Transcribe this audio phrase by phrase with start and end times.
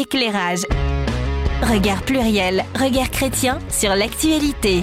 [0.00, 0.62] éclairage.
[1.62, 4.80] Regard pluriel, regard chrétien sur l'actualité.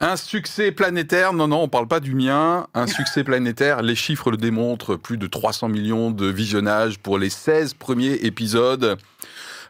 [0.00, 2.66] Un succès planétaire, non, non, on parle pas du mien.
[2.74, 7.30] Un succès planétaire, les chiffres le démontrent, plus de 300 millions de visionnages pour les
[7.30, 8.98] 16 premiers épisodes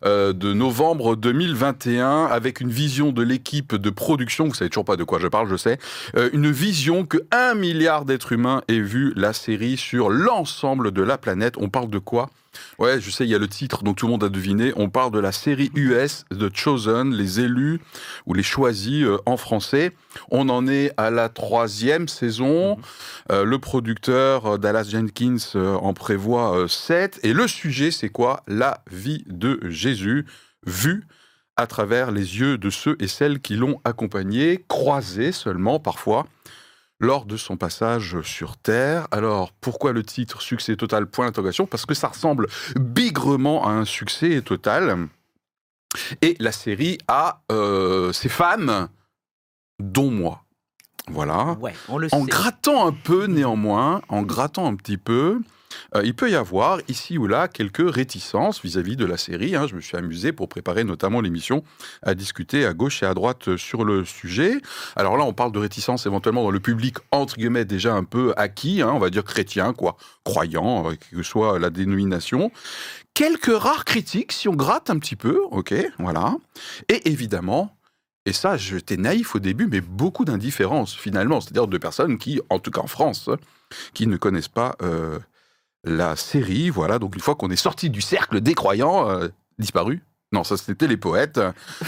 [0.04, 4.96] euh, de novembre 2021 avec une vision de l'équipe de production, vous savez toujours pas
[4.96, 5.78] de quoi je parle, je sais,
[6.16, 11.02] euh, une vision que un milliard d'êtres humains aient vu la série sur l'ensemble de
[11.02, 11.54] la planète.
[11.58, 12.30] On parle de quoi?
[12.78, 14.72] Ouais, je sais, il y a le titre, donc tout le monde a deviné.
[14.76, 17.80] On parle de la série US The Chosen, les élus
[18.26, 19.92] ou les choisis euh, en français.
[20.30, 22.76] On en est à la troisième saison.
[22.76, 22.82] Mhm.
[23.30, 27.20] Euh, le producteur euh, Dallas Jenkins en prévoit sept.
[27.22, 28.42] Et le sujet, c'est quoi?
[28.46, 30.26] La vie de Jésus,
[30.66, 31.06] vue
[31.56, 36.26] à travers les yeux de ceux et celles qui l'ont accompagné, croisé seulement parfois
[37.02, 39.08] lors de son passage sur Terre.
[39.10, 41.06] Alors, pourquoi le titre Succès total?
[41.06, 45.08] Point d'interrogation Parce que ça ressemble bigrement à un succès total.
[46.22, 48.88] Et la série a euh, ses fans,
[49.78, 50.44] dont moi.
[51.08, 51.58] Voilà.
[52.12, 55.40] en grattant un peu néanmoins, en grattant un petit peu,
[55.94, 59.56] euh, il peut y avoir ici ou là quelques réticences vis-à-vis de la série.
[59.56, 59.66] Hein.
[59.66, 61.64] Je me suis amusé pour préparer notamment l'émission
[62.02, 64.60] à discuter à gauche et à droite sur le sujet.
[64.96, 68.32] Alors là, on parle de réticences éventuellement dans le public entre guillemets déjà un peu
[68.36, 72.50] acquis, hein, on va dire chrétien, quoi, croyant, euh, que soit la dénomination.
[73.14, 76.34] Quelques rares critiques, si on gratte un petit peu, ok, voilà.
[76.88, 77.76] Et évidemment,
[78.24, 82.58] et ça, j'étais naïf au début, mais beaucoup d'indifférence finalement, c'est-à-dire de personnes qui, en
[82.58, 83.28] tout cas en France,
[83.94, 85.18] qui ne connaissent pas euh,
[85.84, 90.02] la série, voilà, donc une fois qu'on est sorti du cercle des croyants, euh, disparu.
[90.32, 91.38] Non, ça c'était les poètes.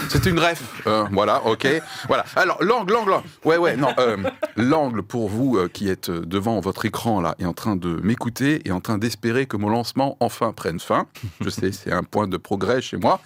[0.07, 0.83] C'était une ref.
[0.85, 1.67] Euh, voilà, ok.
[2.07, 2.25] Voilà.
[2.35, 3.15] Alors, l'angle, l'angle.
[3.43, 3.91] Ouais, ouais, non.
[3.97, 4.17] Euh,
[4.55, 8.71] l'angle pour vous qui êtes devant votre écran là et en train de m'écouter et
[8.71, 11.07] en train d'espérer que mon lancement enfin prenne fin.
[11.41, 13.19] Je sais, c'est un point de progrès chez moi.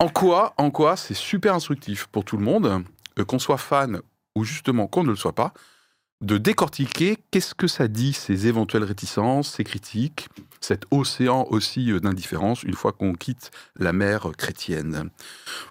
[0.00, 2.84] En quoi, en quoi c'est super instructif pour tout le monde,
[3.26, 4.02] qu'on soit fan
[4.34, 5.52] ou justement qu'on ne le soit pas,
[6.22, 10.28] de décortiquer qu'est-ce que ça dit, ces éventuelles réticences, ces critiques,
[10.60, 15.10] cet océan aussi euh, d'indifférence une fois qu'on quitte la mer chrétienne.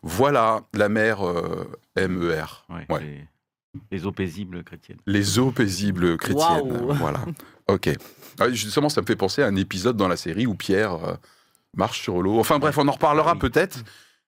[0.04, 1.66] Voilà la mer euh,
[1.98, 2.66] MER.
[3.90, 5.00] Les, eaux paisibles chrétiennes.
[5.06, 6.86] Les eaux paisibles chrétiennes.
[6.90, 7.24] Voilà.
[7.68, 7.90] Ok.
[8.38, 11.14] Ah, justement, ça me fait penser à un épisode dans la série où Pierre euh,
[11.78, 12.38] marche sur l'eau.
[12.40, 13.84] Enfin bref, on en reparlera peut-être.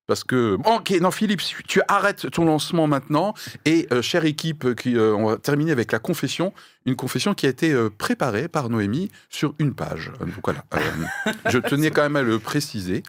[0.08, 0.58] Parce que.
[0.66, 3.34] Ok, non, Philippe, tu arrêtes ton lancement maintenant.
[3.66, 6.54] Et, euh, chère équipe, qui, euh, on va terminer avec la confession.
[6.86, 10.12] Une confession qui a été euh, préparée par Noémie sur une page.
[10.20, 10.66] Donc voilà.
[11.50, 13.04] je tenais quand même à le préciser.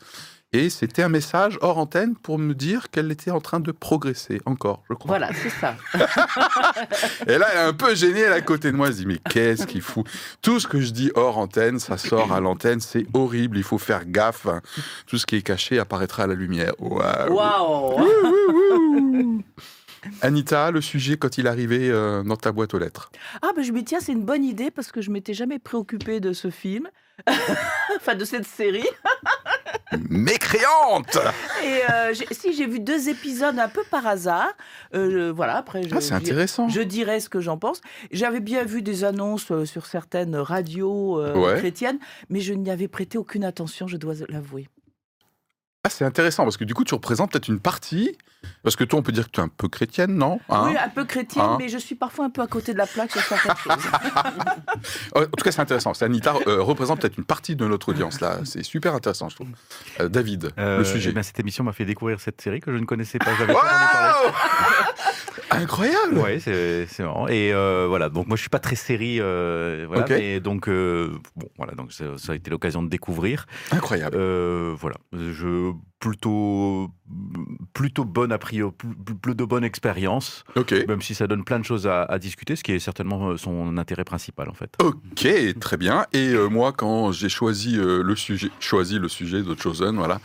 [0.54, 4.41] Et c'était un message hors antenne pour me dire qu'elle était en train de progresser
[4.47, 5.09] encore, je crois.
[5.09, 5.75] Voilà, c'est ça.
[7.26, 8.87] et là, elle est un peu gênée, elle est à côté de moi.
[8.87, 10.06] Elle se dit, mais qu'est-ce qu'il fout?
[10.42, 13.78] Tout ce que je dis hors antenne, ça sort à l'antenne, c'est horrible, il faut
[13.78, 14.47] faire gaffe.
[15.09, 16.72] Tout ce qui est caché apparaîtra à la lumière.
[16.78, 18.00] Waouh
[20.21, 23.10] Anita, le sujet quand il arrivait euh, dans ta boîte aux lettres?
[23.42, 26.21] Ah, ben je me tiens, c'est une bonne idée parce que je m'étais jamais préoccupée
[26.21, 26.88] de ce film,
[27.97, 28.86] enfin de cette série.
[30.11, 31.19] Mécréante
[31.62, 34.53] Et euh, si j'ai vu deux épisodes un peu par hasard,
[34.95, 35.56] euh, voilà.
[35.56, 36.69] Après, je, ah, c'est intéressant.
[36.69, 37.81] Je dirais ce que j'en pense.
[38.11, 41.22] J'avais bien vu des annonces sur certaines radios
[41.56, 41.99] chrétiennes,
[42.31, 44.69] mais je n'y avais prêté aucune attention, je dois l'avouer.
[45.84, 48.17] Ah, c'est intéressant parce que du coup, tu représentes peut-être une partie.
[48.62, 50.41] Parce que toi, on peut dire que tu es un peu chrétienne, non?
[50.49, 50.69] Hein?
[50.69, 51.56] Oui, un peu chrétienne, hein?
[51.59, 53.91] mais je suis parfois un peu à côté de la plaque sur certaines choses.
[55.15, 55.93] en tout cas, c'est intéressant.
[56.00, 58.39] Anita euh, représente peut-être une partie de notre audience là.
[58.45, 59.49] C'est super intéressant, je trouve.
[60.00, 61.12] Euh, David, le euh, sujet.
[61.17, 63.31] Eh cette émission m'a fait découvrir cette série que je ne connaissais pas.
[65.51, 66.19] Incroyable.
[66.19, 67.28] Oui, c'est marrant.
[67.28, 69.19] Et voilà, donc moi, je suis pas très série.
[69.19, 73.47] voilà, mais donc bon, voilà, donc ça, ça a été l'occasion de découvrir.
[73.71, 74.16] Incroyable.
[74.75, 75.74] voilà, je
[76.05, 76.91] plutôt
[77.73, 78.75] plutôt bonne a priori,
[79.23, 80.45] plutôt bonne expérience.
[80.87, 83.79] Même si ça donne plein de choses à, discuter, ce qui est certainement euh, son
[83.79, 84.71] intérêt principal en fait.
[84.83, 85.27] Ok,
[85.61, 86.07] très bien.
[86.13, 90.21] Et euh, moi, quand j'ai choisi euh, le sujet, choisi le sujet de Chosen, voilà.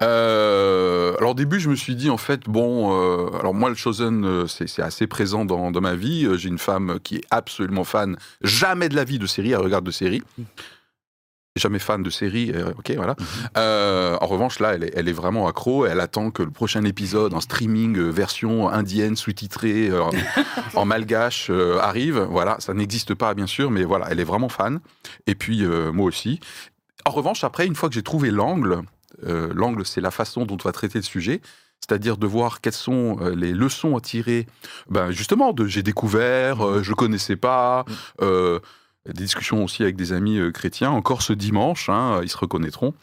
[0.00, 2.90] alors au début, je me suis dit en fait, bon,
[3.38, 6.28] alors moi le Chosen, c'est assez présent dans, dans ma vie.
[6.36, 9.84] J'ai une femme qui est absolument fan, jamais de la vie de série, elle regarde
[9.84, 10.22] de séries
[11.60, 13.14] jamais fan de série, euh, ok, voilà.
[13.18, 13.26] Mhm.
[13.56, 15.86] Euh, en revanche, là, elle est, elle est, vraiment accro.
[15.86, 19.90] Elle attend que le prochain épisode en streaming euh, version indienne sous-titrée
[20.74, 22.18] en malgache arrive.
[22.30, 24.80] Voilà, ça n'existe pas, bien sûr, mais voilà, elle est vraiment fan.
[25.26, 26.40] Et puis moi aussi.
[27.04, 28.82] En revanche, après, une fois que j'ai trouvé l'angle,
[29.22, 31.40] l'angle, c'est la façon dont on va traiter le sujet
[31.80, 34.46] c'est-à-dire de voir quelles sont les leçons à tirer,
[34.90, 37.86] ben justement, de j'ai découvert, je connaissais pas,
[39.06, 42.94] des discussions aussi avec des amis chrétiens, encore ce dimanche, hein, ils se reconnaîtront.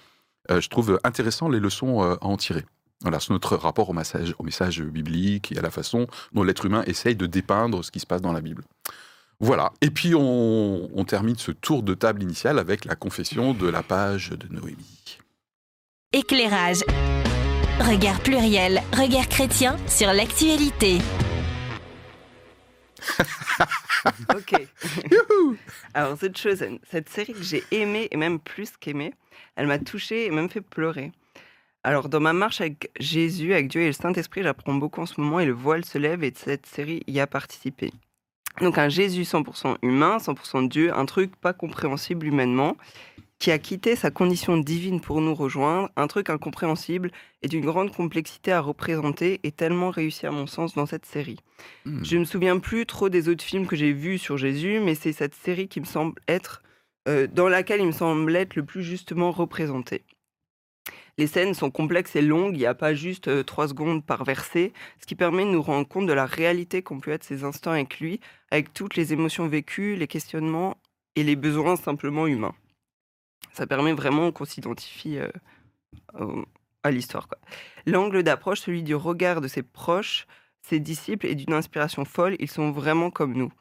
[0.50, 2.66] je trouve intéressant les leçons à en tirer.
[3.02, 6.66] Voilà, c'est notre rapport au message, au message biblique et à la façon dont l'être
[6.66, 8.64] humain essaye de dépeindre ce qui se passe dans la Bible.
[9.40, 9.72] Voilà.
[9.82, 13.84] Et puis on, on, termine ce tour de table initial avec la confession de la
[13.84, 15.20] page de Noémie.
[16.12, 16.84] Éclairage.
[17.80, 20.98] Regard pluriel, regard chrétien sur l'actualité.
[24.36, 24.68] ok.
[25.94, 29.14] Alors cette chose, cette série que j'ai aimée et même plus qu'aimée,
[29.56, 31.12] elle m'a touchée et même fait pleurer.
[31.84, 35.22] Alors, dans ma marche avec Jésus, avec Dieu et le Saint-Esprit, j'apprends beaucoup en ce
[35.22, 37.94] moment et le voile se lève et cette série y a participé.
[38.60, 42.76] Donc, un Jésus 100% humain, 100% Dieu, un truc pas compréhensible humainement,
[43.40, 47.12] qui a quitté sa condition divine pour nous rejoindre, un truc incompréhensible
[47.42, 51.40] et d'une grande complexité à représenter et tellement réussi à mon sens dans cette série.
[51.86, 52.04] Hmm.
[52.04, 54.96] Je ne me souviens plus trop des autres films que j'ai vus sur Jésus, mais
[54.96, 56.64] c'est cette série qui me semble être,
[57.08, 60.04] euh, dans laquelle il me semble être le plus justement représenté.
[61.20, 64.24] Les scènes sont complexes et longues, il n'y a pas juste euh, trois secondes par
[64.24, 67.44] verset, ce qui permet de nous rendre compte de la réalité qu'ont pu être ces
[67.44, 68.20] instants avec lui,
[68.52, 70.78] avec toutes les émotions vécues, les questionnements
[71.16, 72.54] et les besoins simplement humains.
[73.58, 76.44] Ça permet vraiment qu'on s'identifie euh,
[76.84, 77.28] à l'histoire.
[77.88, 80.28] L'angle d'approche, celui du regard de ses proches,
[80.62, 83.52] ses disciples, est d'une inspiration folle, ils sont vraiment comme nous.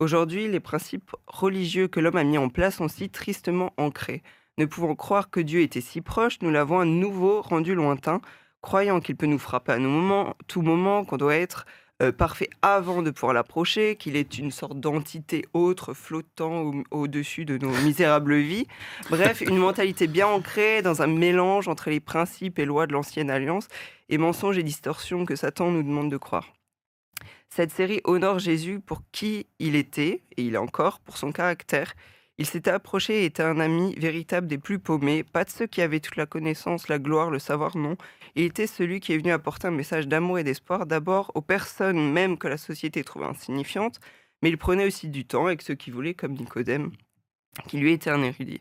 [0.00, 4.22] Aujourd'hui, les principes religieux que l'homme a mis en place sont si tristement ancrés.
[4.58, 8.20] Ne pouvant croire que Dieu était si proche, nous l'avons à nouveau rendu lointain,
[8.60, 9.78] croyant qu'il peut nous frapper à
[10.46, 11.64] tout moment, qu'on doit être
[12.00, 17.58] euh, parfait avant de pouvoir l'approcher, qu'il est une sorte d'entité autre flottant au-dessus de
[17.58, 18.66] nos misérables vies.
[19.10, 23.30] Bref, une mentalité bien ancrée dans un mélange entre les principes et lois de l'ancienne
[23.30, 23.66] alliance
[24.08, 26.52] et mensonges et distorsions que Satan nous demande de croire.
[27.50, 31.94] Cette série honore Jésus pour qui il était, et il est encore, pour son caractère
[32.38, 35.82] il s'était approché et était un ami véritable des plus paumés, pas de ceux qui
[35.82, 37.96] avaient toute la connaissance, la gloire, le savoir, non.
[38.36, 42.12] Il était celui qui est venu apporter un message d'amour et d'espoir d'abord aux personnes
[42.12, 43.98] même que la société trouvait insignifiantes,
[44.40, 46.92] mais il prenait aussi du temps avec ceux qui voulaient, comme Nicodème,
[47.66, 48.60] qui lui était un érudit.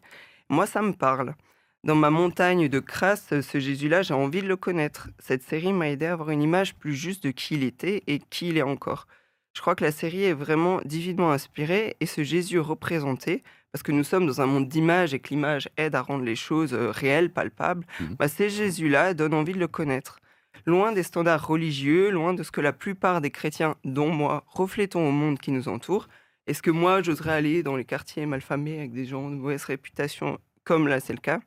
[0.50, 1.36] Moi, ça me parle.
[1.84, 5.10] Dans ma montagne de crasse, ce Jésus-là, j'ai envie de le connaître.
[5.20, 8.20] Cette série m'a aidé à avoir une image plus juste de qui il était et
[8.20, 9.08] qui il est encore.
[9.54, 13.44] Je crois que la série est vraiment divinement inspirée et ce Jésus représenté,
[13.78, 16.36] parce que nous sommes dans un monde d'images et que l'image aide à rendre les
[16.36, 18.06] choses euh, réelles, palpables, mmh.
[18.18, 20.20] bah, ces Jésus-là donnent envie de le connaître.
[20.66, 25.08] Loin des standards religieux, loin de ce que la plupart des chrétiens, dont moi, reflétons
[25.08, 26.08] au monde qui nous entoure,
[26.48, 30.40] est-ce que moi, j'oserais aller dans les quartiers malfamés avec des gens de mauvaise réputation,
[30.64, 31.40] comme là c'est le cas?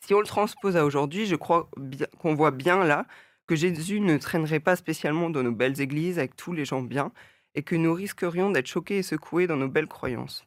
[0.00, 1.70] Si on le transpose à aujourd'hui, je crois
[2.18, 3.06] qu'on voit bien là
[3.46, 7.12] que Jésus ne traînerait pas spécialement dans nos belles églises avec tous les gens bien,
[7.54, 10.44] et que nous risquerions d'être choqués et secoués dans nos belles croyances.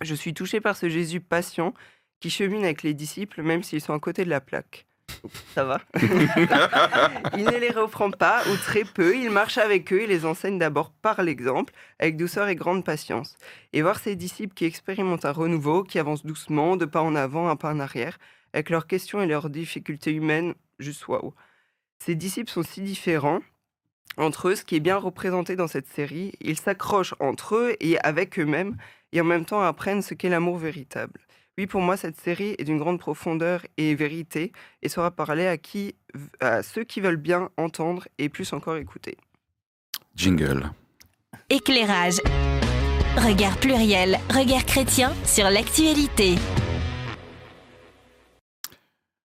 [0.00, 1.74] Je suis touché par ce Jésus patient
[2.20, 4.86] qui chemine avec les disciples même s'ils sont à côté de la plaque.
[5.54, 5.80] Ça va
[7.36, 9.16] Il ne les reprend pas, ou très peu.
[9.16, 13.36] Il marche avec eux et les enseigne d'abord par l'exemple, avec douceur et grande patience.
[13.72, 17.48] Et voir ces disciples qui expérimentent un renouveau, qui avancent doucement, de pas en avant,
[17.48, 18.18] un pas en arrière,
[18.52, 21.34] avec leurs questions et leurs difficultés humaines, juste waouh.
[21.98, 23.40] Ces disciples sont si différents
[24.16, 26.32] entre eux, ce qui est bien représenté dans cette série.
[26.40, 28.76] Ils s'accrochent entre eux et avec eux-mêmes
[29.12, 31.20] et en même temps apprennent ce qu'est l'amour véritable.
[31.58, 34.52] Oui, pour moi, cette série est d'une grande profondeur et vérité
[34.82, 35.94] et sera parlée à, qui,
[36.40, 39.16] à ceux qui veulent bien entendre et plus encore écouter.
[40.14, 40.70] Jingle.
[41.50, 42.20] Éclairage.
[43.16, 46.36] Regard pluriel, regard chrétien sur l'actualité.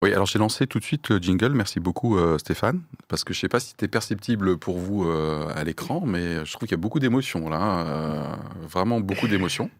[0.02, 1.50] Oui, alors j'ai lancé tout de suite le jingle.
[1.50, 5.04] Merci beaucoup euh, Stéphane, parce que je ne sais pas si c'était perceptible pour vous
[5.04, 9.26] euh, à l'écran, mais je trouve qu'il y a beaucoup d'émotions là, euh, vraiment beaucoup
[9.26, 9.70] d'émotions.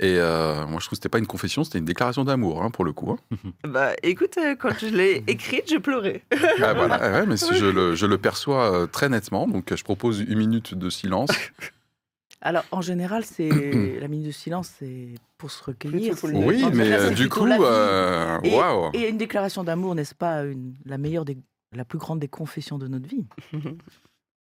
[0.00, 2.84] Et moi, je trouve que c'était pas une confession, c'était une déclaration d'amour, hein, pour
[2.84, 3.12] le coup.
[3.12, 3.36] Hein.
[3.64, 6.22] Bah, écoute, quand je l'ai écrite, je pleurais.
[6.62, 10.74] ah, voilà, mais je, le, je le perçois très nettement, donc je propose une minute
[10.74, 11.30] de silence.
[12.44, 13.48] Alors, en général, c'est
[14.00, 16.14] la minute de silence, c'est pour se recueillir.
[16.22, 18.90] Oui, mais euh, du coup, euh, waouh.
[18.92, 20.44] Et, une déclaration d'amour, n'est-ce pas
[20.84, 21.38] la meilleure, des,
[21.72, 23.26] la plus grande des confessions de notre vie?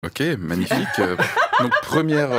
[0.06, 1.00] Ok, magnifique.
[1.62, 2.30] Donc première,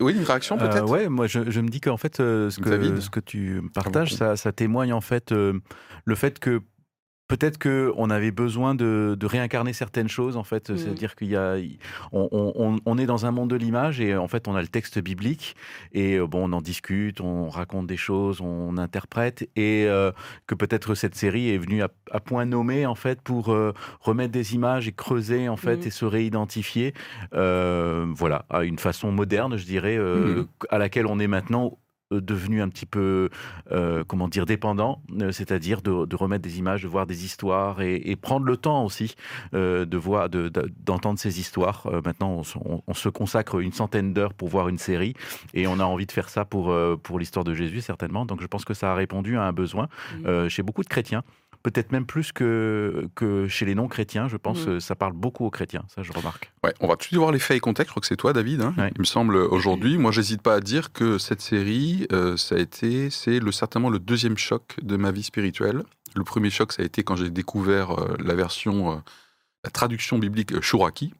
[0.00, 0.88] oui, une réaction euh, peut-être?
[0.88, 4.52] ouais, moi je, me dis qu'en fait, ce, que, ce que tu partages, ça, ça,
[4.52, 6.62] témoigne en fait le fait que
[7.28, 10.76] peut-être que on avait besoin de, réincarner certaines choses en fait, mmh.
[10.76, 11.56] c'est-à-dire qu'il y a,
[12.12, 15.56] on, est dans un monde de l'image et en fait on a le texte biblique
[15.92, 20.12] et euh, bon on en discute, on raconte des choses, on interprète et euh,
[20.46, 24.54] que peut-être cette série est venue à, point nommé en fait pour euh, remettre des
[24.54, 25.86] images et creuser en fait mmh.
[25.86, 26.94] et se réidentifier,
[27.32, 30.46] voilà, à une façon moderne je dirais, mmh.
[30.68, 31.78] à laquelle on est maintenant
[32.20, 33.28] devenu un petit peu,
[34.06, 38.56] comment dire, dépendant, c'est-à-dire de, remettre des images, de voir des histoires et, prendre le
[38.56, 39.14] temps aussi
[39.52, 41.88] de voir, d'entendre ces histoires.
[42.04, 42.42] maintenant,
[42.86, 45.14] on, se consacre une centaine d'heures pour voir une série
[45.54, 48.26] et on a envie de faire ça pour, pour l'histoire de Jésus, certainement.
[48.26, 49.88] Donc je pense que ça a répondu à un besoin
[50.48, 51.22] chez beaucoup de chrétiens
[51.62, 54.28] peut-être même plus que, que chez les non-chrétiens.
[54.28, 56.52] Je pense que ça parle beaucoup aux chrétiens, ça je remarque.
[56.64, 57.88] Ouais, on va tout de suite voir les faits et contexte.
[57.88, 58.62] Je crois que c'est toi, David.
[58.62, 58.74] Hein.
[58.94, 59.98] Il me semble aujourd'hui.
[59.98, 63.90] Moi, j'hésite pas à dire que cette série, euh, ça a été, c'est le, certainement
[63.90, 65.82] le deuxième choc de ma vie spirituelle.
[66.14, 68.96] Le premier choc, ça a été quand j'ai découvert euh, la version, euh,
[69.64, 71.14] la traduction biblique Shuraki,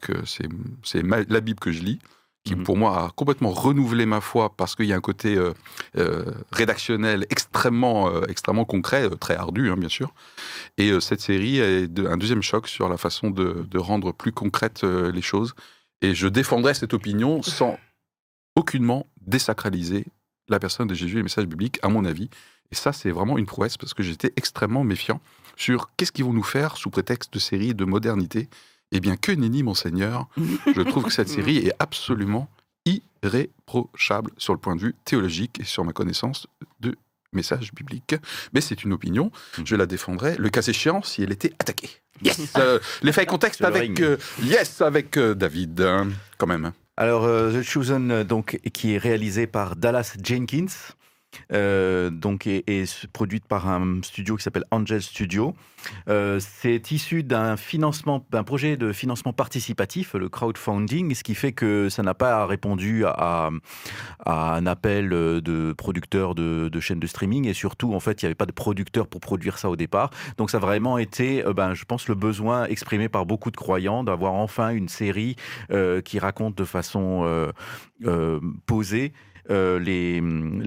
[0.00, 2.00] que c'est la Bible que je lis
[2.48, 2.64] qui mhm.
[2.64, 5.52] pour moi a complètement renouvelé ma foi parce qu'il y a un côté euh,
[5.98, 10.14] euh, rédactionnel extrêmement, euh, extrêmement concret, très ardu hein, bien sûr.
[10.78, 15.22] Et cette série est un deuxième choc sur la façon de, rendre plus concrètes les
[15.22, 15.54] choses.
[16.00, 17.78] Et je défendrai cette opinion sans
[18.56, 20.06] aucunement désacraliser
[20.48, 22.30] la personne de Jésus et le message biblique, à mon avis.
[22.70, 25.20] Et ça, c'est vraiment une prouesse parce que j'étais extrêmement méfiant
[25.56, 28.48] sur qu'est-ce qu'ils vont nous faire sous prétexte de série de modernité
[28.92, 32.48] eh bien, que nenni, monseigneur Je trouve que cette série est absolument
[32.86, 36.46] irréprochable sur le point de vue théologique et sur ma connaissance
[36.80, 36.96] de
[37.32, 38.16] messages bibliques.
[38.52, 39.30] Mais c'est une opinion,
[39.64, 41.90] je la défendrai, le cas échéant, si elle était attaquée.
[42.22, 46.72] Yes euh, Les faits contexte avec, euh, yes, avec euh, David, hein, quand même.
[46.96, 50.66] Alors, The Chosen, donc, qui est réalisé par Dallas Jenkins,
[51.52, 55.54] euh, donc est, produite par un studio qui s'appelle Angel Studio.
[56.08, 61.52] Euh, c'est issu d'un financement, d'un projet de financement participatif, le crowdfunding, ce qui fait
[61.52, 63.50] que ça n'a pas répondu à,
[64.26, 68.34] un appel de producteurs de, chaînes de streaming et surtout en fait il n'y avait
[68.34, 70.10] pas de producteurs pour produire ça au départ.
[70.36, 73.56] Donc ça a vraiment été, euh, ben, je pense, le besoin exprimé par beaucoup de
[73.56, 75.36] croyants d'avoir enfin une série
[76.04, 77.52] qui raconte de façon
[78.66, 79.12] posée
[79.50, 80.22] euh, les,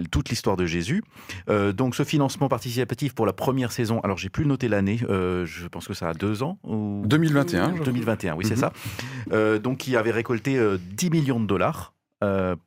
[0.09, 1.03] toute l'histoire de Jésus.
[1.49, 5.45] Euh, donc ce financement participatif pour la première saison, alors j'ai plus noté l'année, euh,
[5.45, 6.57] je pense que ça a deux ans.
[6.63, 7.03] Ou...
[7.05, 7.73] 2021.
[7.83, 8.71] 2021, oui, c'est mhm.
[9.29, 9.59] ça.
[9.59, 11.93] donc qui avait récolté 10 millions de dollars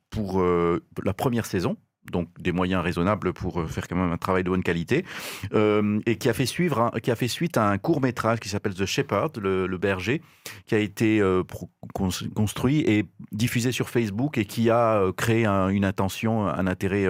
[0.09, 1.77] pour la première saison
[2.11, 5.05] donc des moyens raisonnables pour euh, faire quand même un travail de bonne qualité,
[5.53, 8.49] euh, et qui a fait suivre, qui a fait suite à un court métrage qui
[8.49, 10.21] s'appelle The Shepherd, le, berger,
[10.65, 11.43] qui a été euh,
[12.33, 17.05] construit et diffusé sur Facebook et qui a créé une intention, un intérêt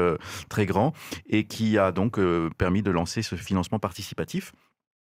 [0.49, 0.93] très grand,
[1.29, 2.19] et qui a donc
[2.57, 4.53] permis de lancer ce financement participatif.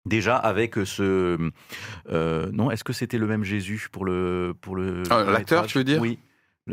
[0.06, 1.38] Déjà avec ce
[2.10, 5.84] non, est-ce que c'était le même Jésus pour le pour le ah, l'acteur, tu veux
[5.84, 6.02] dire?
[6.02, 6.20] Oui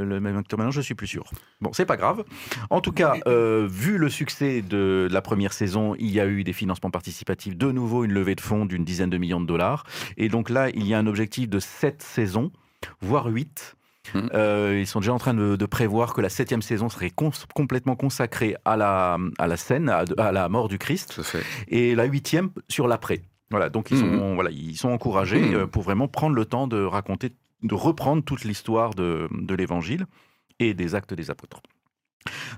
[0.04, 1.24] le, même acteur maintenant, je suis plus sûr.
[1.60, 2.24] Bon, c'est pas grave.
[2.70, 6.44] En tout cas, euh, vu le succès de la première saison, il y a eu
[6.44, 9.84] des financements participatifs, de nouveau une levée de fonds d'une dizaine de millions de dollars.
[10.16, 12.52] Et donc là, il y a un objectif de sept saisons,
[13.00, 13.76] voire huit.
[14.14, 14.30] Hum.
[14.34, 18.56] Euh, ils sont déjà en train de, prévoir que la septième saison serait complètement consacrée
[18.64, 21.20] à la, à la scène, à, la mort du Christ,
[21.68, 23.22] et la huitième sur l'après.
[23.50, 24.18] Voilà, donc ils hum.
[24.18, 25.54] sont, voilà, ils sont encouragés hum.
[25.54, 27.32] euh, pour vraiment prendre le temps de raconter
[27.66, 30.06] de reprendre toute l'histoire de, l'Évangile
[30.58, 31.60] et des actes des apôtres.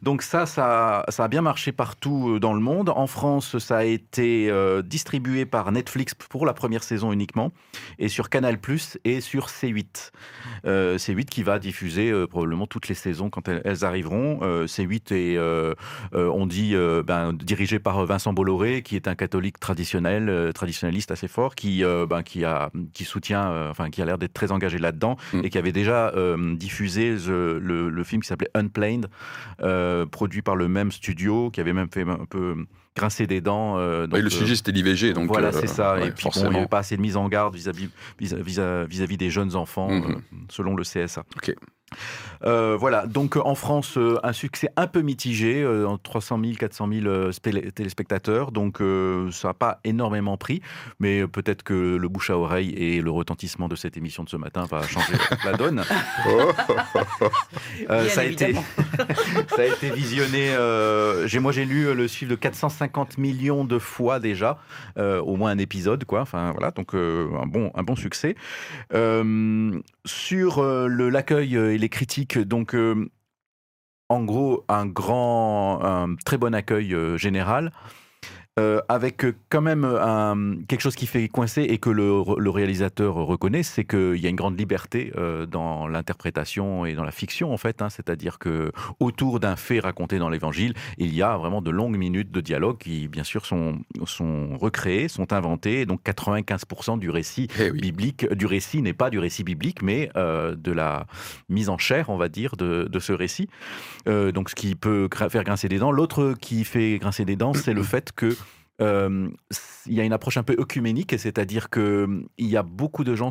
[0.03, 2.91] Donc ça, ça, a bien marché partout euh, dans le monde.
[2.91, 7.53] En France, ça a été euh, distribué par Netflix pour la première saison uniquement,
[7.99, 8.57] et sur Canal⁇
[9.05, 10.11] et sur C8.
[10.67, 14.41] Euh, C8 qui va diffuser probablement toutes les saisons quand elles, arriveront.
[14.67, 15.75] C8 est,
[16.15, 16.75] on dit,
[17.07, 22.23] ben, dirigé par Vincent Bolloré, qui est un catholique traditionnel, traditionnaliste assez fort, qui, ben,
[22.23, 25.41] qui, a, qui soutient, enfin qui a l'air d'être très engagé là-dedans, mm.
[25.45, 26.13] et qui avait déjà
[26.57, 27.59] diffusé le,
[27.91, 29.09] le, film qui s'appelait Unplanned,
[29.61, 32.55] euh, produit par le même studio, qui avait même fait un peu
[32.97, 33.79] grincer des dents.
[33.79, 35.99] Euh, le euh, sujet c'était l'IVG, donc voilà, c'est ça.
[36.05, 39.91] et puis il n'y avait pas assez de mise en garde vis-à-vis des jeunes enfants,
[39.91, 40.23] mhm.
[40.49, 41.25] selon le CSA.
[41.37, 41.55] Ok.
[42.45, 45.67] Euh, voilà, donc en France, euh, un succès un peu mitigé,
[46.03, 47.33] 300 000, 400 000
[47.75, 50.63] téléspectateurs, donc euh, ça n'a pas énormément pris,
[51.01, 54.37] mais peut-être que le bouche à oreille et le retentissement de cette émission de ce
[54.37, 55.15] matin va changer
[55.45, 55.83] la donne.
[57.89, 58.55] ça, a été,
[59.49, 60.51] ça a été visionné,
[61.41, 64.59] moi j'ai lu le chiffre de 450 millions de fois déjà,
[64.97, 68.37] au moins un épisode, quoi, enfin voilà, donc un, bon, un bon succès.
[70.09, 72.39] Sur l'accueil les critiques.
[72.39, 73.09] Donc, euh,
[74.09, 77.73] en gros, un grand, un très bon accueil euh, général.
[78.59, 83.15] Euh, avec quand même un, quelque chose qui fait coincer et que le, le réalisateur
[83.15, 87.53] reconnaît, c'est qu'il y a une grande liberté euh, dans l'interprétation et dans la fiction
[87.53, 87.83] en fait.
[87.83, 87.89] Hein.
[87.89, 92.33] C'est-à-dire que autour d'un fait raconté dans l'Évangile, il y a vraiment de longues minutes
[92.33, 95.87] de dialogue qui, bien sûr, sont, sont recréées, sont inventées.
[95.87, 100.57] Donc 95% du récit eh biblique, du récit n'est pas du récit biblique, mais euh,
[100.57, 101.07] de la
[101.49, 103.49] mise en chair, on va dire, de, de ce récit.
[104.07, 105.93] donc ce qui peut faire grincer des dents.
[105.93, 108.37] L'autre qui fait grincer des dents, c'est le fait que
[108.81, 109.29] euh,
[109.87, 113.15] il y a une approche un peu œcuménique, c'est-à-dire qu'il hum, y a beaucoup de
[113.15, 113.31] gens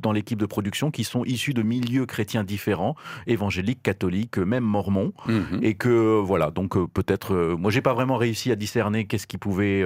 [0.00, 2.94] dans l'équipe de production qui sont issus de milieux chrétiens différents,
[3.26, 5.60] évangéliques, catholiques, même mormons, mhm.
[5.62, 9.26] et que voilà, donc euh, peut-être, euh, moi j'ai pas vraiment réussi à discerner qu'est-ce
[9.26, 9.82] qui pouvait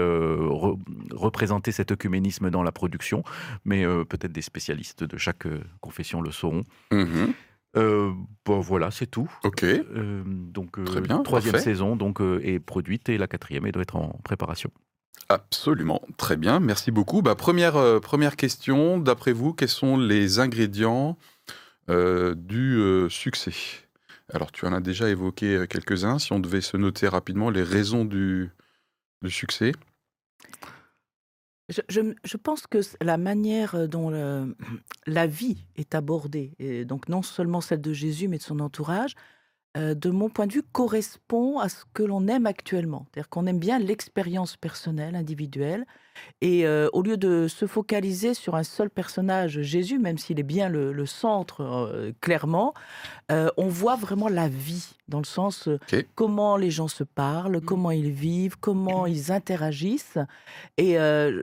[1.11, 3.23] représenter cet œcuménisme dans la production,
[3.65, 5.47] mais peut-être des spécialistes de chaque
[5.81, 6.65] confession le sauront.
[6.93, 7.33] Mhm.
[8.45, 9.31] bon, voilà, c'est tout.
[9.45, 9.65] Ok.
[10.27, 14.19] donc, Très bien, troisième saison donc est produite et la quatrième elle doit être en
[14.25, 14.71] préparation.
[15.29, 17.21] Absolument, très bien, merci beaucoup.
[17.21, 21.19] Bah, première, euh, première question, d'après vous, quels sont les ingrédients
[21.91, 23.53] euh, du euh, succès?
[24.33, 28.05] Alors tu en as déjà évoqué quelques-uns, si on devait se noter rapidement les raisons
[28.05, 28.51] du,
[29.27, 29.73] succès.
[31.89, 34.11] Je, pense que la manière dont
[35.07, 36.53] la vie est abordée,
[36.87, 39.15] donc non seulement celle de Jésus, mais de son entourage,
[39.77, 43.07] euh, de mon point de vue, correspond à ce que l'on aime actuellement.
[43.13, 45.85] C'est-à-dire qu'on aime bien l'expérience personnelle, individuelle.
[46.41, 50.45] Et euh, au lieu de se focaliser sur un seul personnage, Jésus, même s'il est
[50.45, 52.73] bien le, centre, euh, clairement,
[53.31, 55.69] on voit vraiment la vie, dans le sens
[56.15, 57.65] comment les gens se parlent, mmh.
[57.65, 60.19] comment ils vivent, comment ils interagissent.
[60.79, 60.97] Et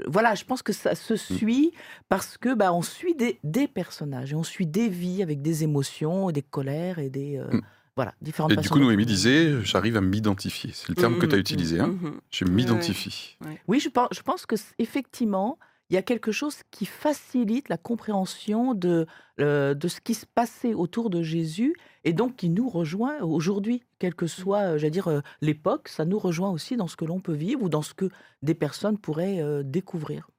[0.08, 1.38] voilà, je pense que ça se mmh.
[1.38, 1.74] suit
[2.10, 5.64] parce que bah, on suit des, des, personnages, et on suit des vies avec des
[5.64, 7.38] émotions, des colères et des...
[7.38, 7.62] Mmh.
[7.96, 10.72] Voilà, différentes Et du coup, Noémie disait, j'arrive à m'identifier.
[10.74, 11.80] C'est le terme que tu as mmh, utilisé.
[11.80, 11.88] Hein.
[11.88, 12.22] Mmh, mmh.
[12.30, 13.38] Je m'identifie.
[13.68, 15.58] Oui, je pense, je pense que effectivement,
[15.90, 19.06] il y a quelque chose qui facilite la compréhension de,
[19.40, 23.84] euh, de ce qui se passait autour de Jésus et donc qui nous rejoint aujourd'hui,
[24.00, 27.06] quelle que soit, euh, j'allais dire, euh, l'époque, ça nous rejoint aussi dans ce que
[27.06, 28.10] l'on peut vivre ou dans ce que
[28.42, 30.30] des personnes pourraient découvrir.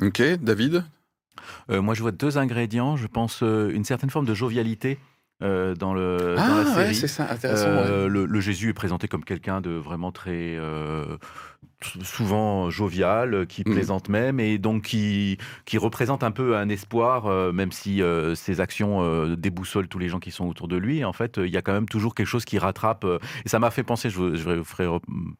[0.00, 0.84] Ok, David?
[1.68, 2.96] Moi, je vois deux ingrédients.
[2.96, 4.98] Je pense une certaine forme de jovialité
[5.42, 6.94] euh, dans, le, ah, dans la série.
[6.94, 7.66] c'est ça, intéressant.
[7.66, 11.16] Euh, le, Jésus est présenté comme quelqu'un de vraiment très euh,
[12.02, 13.72] souvent jovial, qui mm.
[13.72, 18.34] plaisante même, et donc qui, qui représente un peu un espoir, euh, même si euh,
[18.34, 21.04] ses actions euh, déboussolent tous les gens qui sont autour de lui.
[21.04, 23.06] En fait, il y a quand même toujours quelque chose qui rattrape.
[23.44, 24.86] et ça m'a fait penser, je, je vous ferai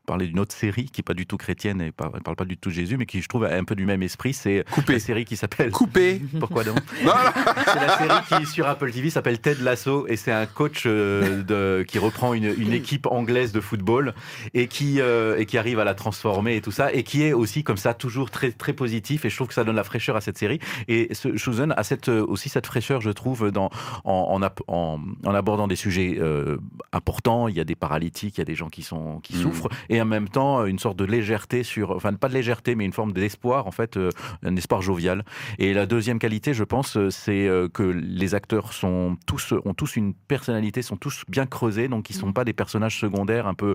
[0.07, 2.57] parler d'une autre série qui n'est pas du tout chrétienne et ne parle pas du
[2.57, 4.33] tout de Jésus, mais qui, je trouve, a un peu du même esprit.
[4.33, 5.71] C'est la série qui s'appelle...
[5.71, 10.33] Coupé Pourquoi donc C'est la série qui, sur Apple TV, s'appelle Ted Lasso, et c'est
[10.33, 14.15] un coach de, qui reprend une, une, équipe anglaise de football
[14.55, 17.65] et qui, et qui arrive à la transformer et tout ça, et qui est aussi
[17.65, 19.25] comme ça toujours très très positif.
[19.25, 20.61] Et je trouve que ça donne la fraîcheur à cette série.
[20.89, 23.71] Et ce Chosen a cette, euh, aussi cette fraîcheur, je trouve, dans,
[24.05, 26.59] en, en, en abordant des sujets euh,
[26.93, 27.49] importants.
[27.49, 29.43] Il y a des paralytiques, il y a des gens qui sont qui mmh.
[29.43, 32.85] souffrent, et en même temps une sorte de légèreté sur, enfin pas de légèreté, mais
[32.85, 34.11] une forme d'espoir en fait, euh,
[34.43, 35.25] un espoir jovial.
[35.59, 40.15] Et la deuxième qualité, je pense, c'est que les acteurs sont tous ont tous une
[40.15, 42.35] personnalité, sont tous bien creusés, donc ils sont mmh.
[42.35, 43.75] pas des personnages secondaires un peu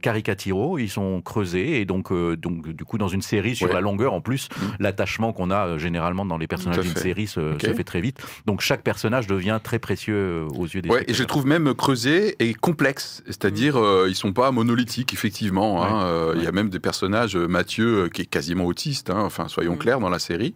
[0.00, 3.80] caricaturaux, ils sont creusés et donc, euh, donc du coup, dans une série, sur la
[3.80, 4.64] longueur, en plus, mm.
[4.80, 8.18] l'attachement qu'on a euh, généralement dans les personnages d'une série se, fait très vite.
[8.46, 11.74] Donc, chaque personnage devient très précieux euh, aux yeux des ouais, Et je trouve même
[11.74, 13.22] creusé et complexe.
[13.26, 14.08] C'est-à-dire, mm.
[14.08, 15.84] ils sont pas monolithiques, effectivement.
[15.84, 16.32] Hein.
[16.36, 19.78] Il y a même des personnages, Mathieu, qui est quasiment autiste, hein, enfin, soyons mm.
[19.78, 20.54] clairs, dans la série.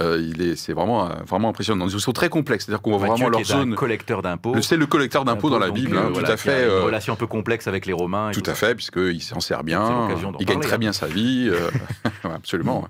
[0.00, 1.88] Il est, c'est vraiment, vraiment impressionnant.
[1.88, 3.74] Ils sont très complexes, c'est-à-dire qu'on voit vraiment leur zone.
[3.74, 4.60] collecteur d'impôts.
[4.60, 6.66] C'est le collecteur d'impôts dans la Bible, hein, tout à fait.
[6.66, 8.30] Une relation un peu complexe avec les Romains.
[8.32, 10.08] tout, à fait, puisqu'il s'en sert bien.
[10.38, 11.48] Il gagne très bien sa vie.
[11.50, 11.70] Euh,
[12.24, 12.88] absolument.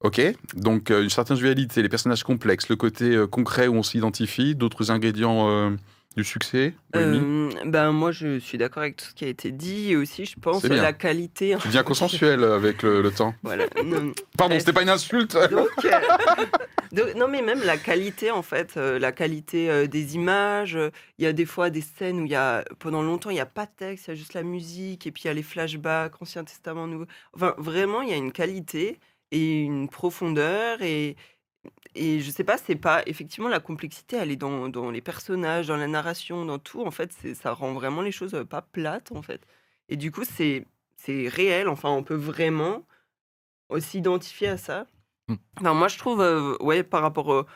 [0.00, 0.20] Ok,
[0.54, 4.54] donc euh, une certaine dualité, les personnages complexes, le côté euh, concret où on s'identifie,
[4.54, 5.72] d'autres ingrédients
[6.16, 9.96] du succès Ben moi, je suis d'accord avec tout ce qui a été dit et
[9.96, 11.56] aussi, je pense, la qualité.
[11.60, 13.34] Tu deviens consensuel avec le, temps.
[13.42, 13.64] Voilà.
[14.36, 15.36] Pardon, c'était pas une insulte.
[17.16, 20.78] non, mais même la qualité, en fait, la qualité des images.
[21.18, 23.40] Il y a des fois des scènes où il y a, pendant longtemps, il n'y
[23.40, 25.34] a pas de texte, il y a juste la musique et puis il y a
[25.34, 27.06] les flashbacks, Ancien Testament, Nouveau.
[27.34, 28.98] Enfin, vraiment, il y a une qualité
[29.30, 31.16] et une profondeur et
[31.94, 35.68] et je sais pas, c'est pas effectivement la complexité, elle est dans, dans, les personnages,
[35.68, 36.82] dans la narration, dans tout.
[36.84, 39.46] En fait, ça rend vraiment les choses pas plates, en fait.
[39.88, 41.68] Et du coup, c'est c'est réel.
[41.68, 42.86] Enfin, on peut vraiment
[43.78, 44.86] s'identifier à ça.
[45.28, 45.36] Mmh.
[45.72, 46.20] moi, je trouve,
[46.60, 47.46] ouais, par rapport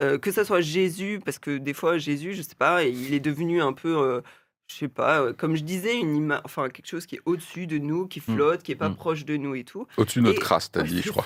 [0.00, 3.62] que ça soit Jésus, parce que des fois Jésus, je sais pas, il est devenu
[3.62, 4.22] un peu
[4.68, 7.78] je sais pas, comme je disais, une image, enfin quelque chose qui est au-dessus de
[7.78, 8.34] nous, qui mmh.
[8.34, 8.96] flotte, qui est pas mmh.
[8.96, 9.86] proche de nous et tout.
[9.96, 11.24] Au-dessus de notre crasse, t'as dit, je crois.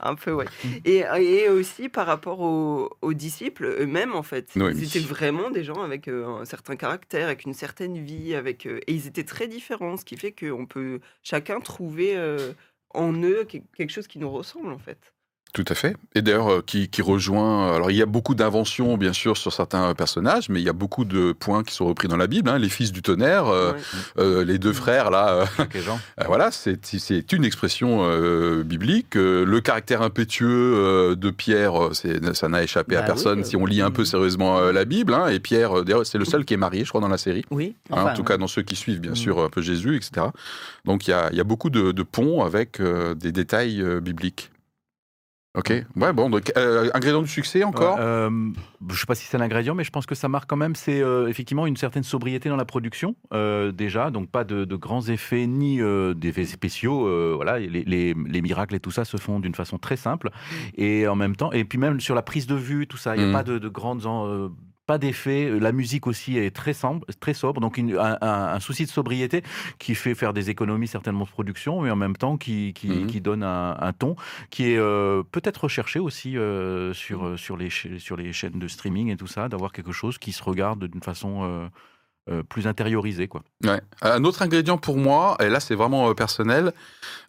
[0.00, 0.44] Un peu, ouais.
[0.84, 4.52] Et, et, aussi par rapport aux, disciples eux-mêmes, en fait.
[4.54, 8.82] ils étaient vraiment des gens avec un certain caractère, avec une certaine vie, avec et
[8.92, 12.16] ils étaient très différents, ce qui fait qu'on peut chacun trouver
[12.90, 15.14] en eux quelque chose qui nous ressemble, en fait.
[15.54, 15.96] Tout à fait.
[16.14, 17.74] Et d'ailleurs, euh, qui, rejoint.
[17.74, 20.74] Alors, il y a beaucoup d'inventions, bien sûr, sur certains personnages, mais il y a
[20.74, 22.50] beaucoup de points qui sont repris dans la Bible.
[22.50, 22.58] Hein.
[22.58, 23.72] Les fils du tonnerre, euh,
[24.18, 25.46] euh, les deux frères, là.
[26.26, 28.06] voilà, c'est une expression
[28.62, 29.14] biblique.
[29.14, 31.90] le caractère impétueux de Pierre,
[32.34, 35.14] ça n'a échappé à bah personne si on lit un peu sérieusement la Bible.
[35.14, 35.28] Hein.
[35.28, 37.44] Et Pierre, d'ailleurs, c'est le seul qui est marié, je crois, dans la série.
[37.50, 37.74] Oui.
[37.90, 39.16] Hein, en tout cas, dans ceux qui suivent, bien mm.
[39.16, 40.26] sûr, un peu Jésus, etc.
[40.84, 44.50] Donc, il y a, beaucoup de, de ponts avec des détails bibliques.
[45.56, 49.24] Ok, ouais, bon, donc euh, ingrédient du succès encore euh, Je ne sais pas si
[49.24, 52.02] c'est l'ingrédient, mais je pense que ça marque quand même, c'est euh, effectivement une certaine
[52.02, 53.16] sobriété dans la production,
[53.72, 55.80] déjà, donc pas de, grands effets ni
[56.14, 60.30] d'effets spéciaux, voilà, les, les, miracles et tout ça se font d'une façon très simple,
[60.76, 63.20] et en même temps, et puis même sur la prise de vue, tout ça, il
[63.20, 63.32] n'y a mmh.
[63.32, 64.06] pas de, de grandes
[64.88, 65.44] pas d'effet.
[65.44, 69.44] Euh, la musique aussi est très, sobre, très sobre donc un, souci de sobriété
[69.78, 73.20] qui fait faire des économies certainement de production, mais en même temps qui, qui, mhm.
[73.20, 74.16] donne un, ton
[74.50, 77.36] qui est euh, peut-être recherché aussi euh, sur, mhm.
[77.36, 80.42] sur, les, sur les chaînes de streaming et tout ça, d'avoir quelque chose qui se
[80.42, 81.70] regarde d'une façon...
[82.50, 83.26] plus intériorisée.
[83.26, 83.42] Quoi.
[83.64, 83.80] Ouais.
[84.02, 86.72] Un autre ingrédient pour moi, et là c'est vraiment personnel,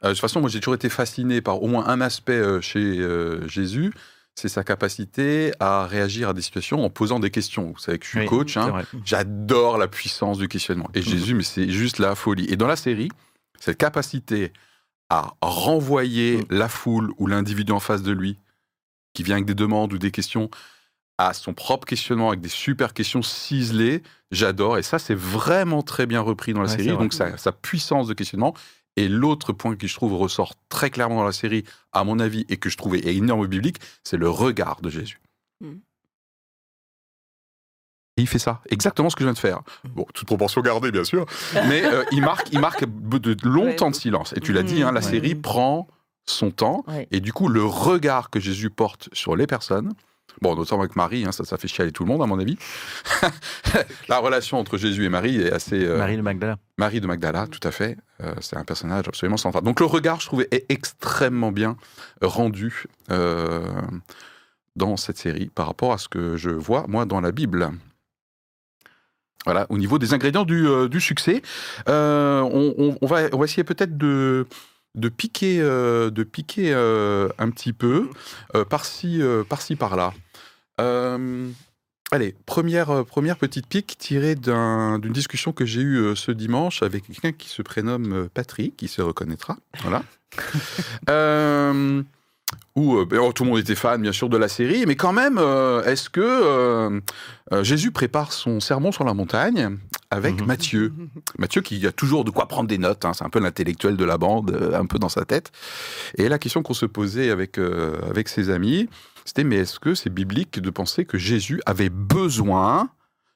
[0.03, 2.83] de toute façon moi j'ai toujours été fasciné par au moins un aspect chez
[3.47, 3.93] Jésus,
[4.39, 7.71] c'est sa capacité à réagir à des situations en posant des questions.
[7.71, 8.83] Vous savez que je suis coach, hein.
[9.03, 10.89] j'adore la puissance du questionnement.
[10.93, 11.03] Et mmh.
[11.03, 12.45] Jésus, mais c'est juste la folie.
[12.49, 13.09] Et dans la série,
[13.59, 14.53] cette capacité
[15.09, 16.45] à renvoyer mmh.
[16.51, 18.37] la foule ou l'individu en face de lui,
[19.13, 20.49] qui vient avec des demandes ou des questions,
[21.17, 24.77] à son propre questionnement avec des super questions ciselées, j'adore.
[24.77, 26.87] Et ça, c'est vraiment très bien repris dans la série.
[26.87, 28.53] Donc, sa puissance de questionnement
[28.99, 32.45] et l'autre point qui, je trouve, ressort très clairement dans la série, à mon avis,
[32.49, 35.21] et que je trouvais énorme biblique, c'est le regard de Jésus.
[35.61, 35.77] Hmm.
[38.17, 39.59] Et il fait ça, exactement ce que je viens de faire.
[39.85, 39.89] Hmm.
[39.95, 41.25] Bon, toute proportion gardée, bien sûr,
[41.69, 44.33] mais euh, il marque, il marque de longs temps de silence.
[44.35, 45.87] Et tu l'as dit, hein, la série prend
[46.25, 49.93] son temps, et du coup, le regard que Jésus porte sur les personnes,
[50.41, 52.57] Bon, notamment avec Marie, hein, ça, ça fait chialer tout le monde, à mon avis.
[54.09, 55.85] la relation entre Jésus et Marie est assez.
[55.85, 56.57] Euh, Marie de Magdala.
[56.77, 57.97] Marie de Magdala, tout à fait.
[58.21, 59.63] Euh, c'est un personnage absolument central.
[59.63, 61.77] Donc le regard, je trouvais, est extrêmement bien
[62.21, 63.81] rendu euh,
[64.75, 67.69] dans cette série par rapport à ce que je vois, moi, dans la Bible.
[69.45, 71.41] Voilà, au niveau des ingrédients du, du succès,
[71.87, 74.45] on, on, va, on va essayer peut-être de
[74.95, 78.09] de piquer, euh, de piquer euh, un petit peu,
[78.55, 80.13] euh, par-ci, par-ci, par-là.
[82.11, 87.31] allez, première, première petite pique tirée d'une discussion que j'ai eue ce dimanche avec quelqu'un
[87.31, 89.57] qui se prénomme Patrick, qui se reconnaîtra.
[89.81, 90.03] Voilà.
[92.75, 95.13] où ben, oh, tout le monde était fan, bien sûr, de la série, mais quand
[95.13, 95.37] même,
[95.85, 97.01] est-ce que
[97.61, 99.77] Jésus prépare son sermon sur la montagne
[100.11, 100.47] avec mhm.
[100.47, 100.93] Mathieu.
[101.39, 103.13] Mathieu qui a toujours de quoi prendre des notes, hein.
[103.13, 105.51] c'est un peu l'intellectuel de la bande, euh, un peu dans sa tête.
[106.17, 108.89] Et la question qu'on se posait avec, euh, avec ses amis,
[109.25, 112.89] c'était mais est-ce que c'est biblique de penser que Jésus avait besoin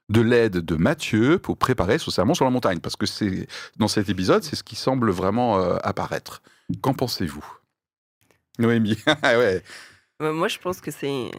[0.09, 2.79] de l'aide de Mathieu pour préparer son sermon sur la montagne?
[2.79, 3.47] Parce que c'est
[3.77, 6.41] dans cet épisode, c'est ce qui semble vraiment euh, apparaître.
[6.81, 7.45] Qu'en pensez-vous?
[8.59, 9.63] Noémie ouais.
[10.19, 11.31] Moi, je pense que c'est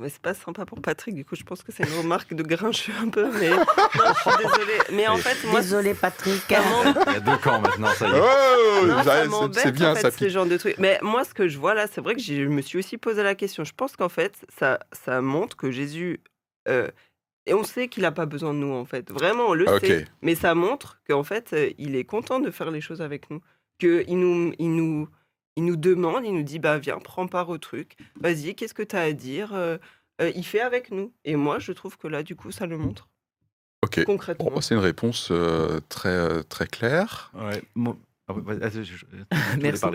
[0.00, 2.42] mais c'est pas sympa pour Patrick, du coup, je pense que c'est une remarque de
[2.42, 3.50] grincheux un peu, mais
[3.94, 4.78] je suis désolée.
[4.92, 5.60] Mais en fait, moi.
[5.60, 6.42] Désolée, Patrick.
[6.48, 8.18] Il y a deux camps maintenant, ça y est.
[8.18, 10.78] Oh, c'est bien, en fait, ça ce genre de trucs.
[10.78, 13.22] Mais moi, ce que je vois là, c'est vrai que je me suis aussi posé
[13.22, 13.62] la question.
[13.62, 16.22] Je pense qu'en fait, ça, ça montre que Jésus.
[16.66, 16.88] Euh,
[17.44, 19.10] et on sait qu'il n'a pas besoin de nous, en fait.
[19.10, 20.06] Vraiment, on le sait.
[20.22, 23.42] Mais ça montre qu'en fait, euh, il est content de faire les choses avec nous.
[23.78, 24.54] Qu'il nous.
[24.58, 25.08] Il nous
[25.56, 28.82] il nous demande, il nous dit bah viens, prends part au truc, vas-y, qu'est-ce que
[28.82, 29.52] tu as à dire?
[29.54, 29.78] Euh,
[30.20, 31.12] euh, Il fait avec nous.
[31.24, 33.08] Et moi, je trouve que là, du coup, ça le montre.
[33.82, 34.04] Ok.
[34.04, 34.60] Concrètement.
[34.60, 37.32] c'est une réponse euh, très, très claire.
[37.34, 37.62] Ouais.
[39.60, 39.86] Merci.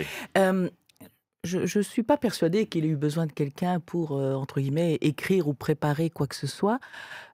[1.44, 5.48] je ne suis pas persuadée qu'il ait eu besoin de quelqu'un pour, entre guillemets, écrire
[5.48, 6.80] ou préparer quoi que ce soit.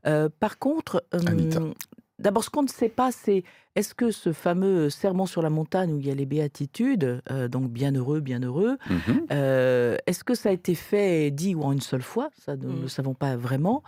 [0.04, 1.04] par contre,
[2.22, 3.44] D'abord, ce qu'on ne sait pas, c'est
[3.76, 7.48] est-ce que ce fameux serment sur la montagne où il y a les béatitudes, euh,
[7.48, 8.94] donc bienheureux, bienheureux, mmh
[9.32, 12.30] euh, est-ce que ça a été fait, dit ou en une seule fois?
[12.38, 12.90] Ça, nous ne le mmh.
[12.90, 13.84] savons pas vraiment.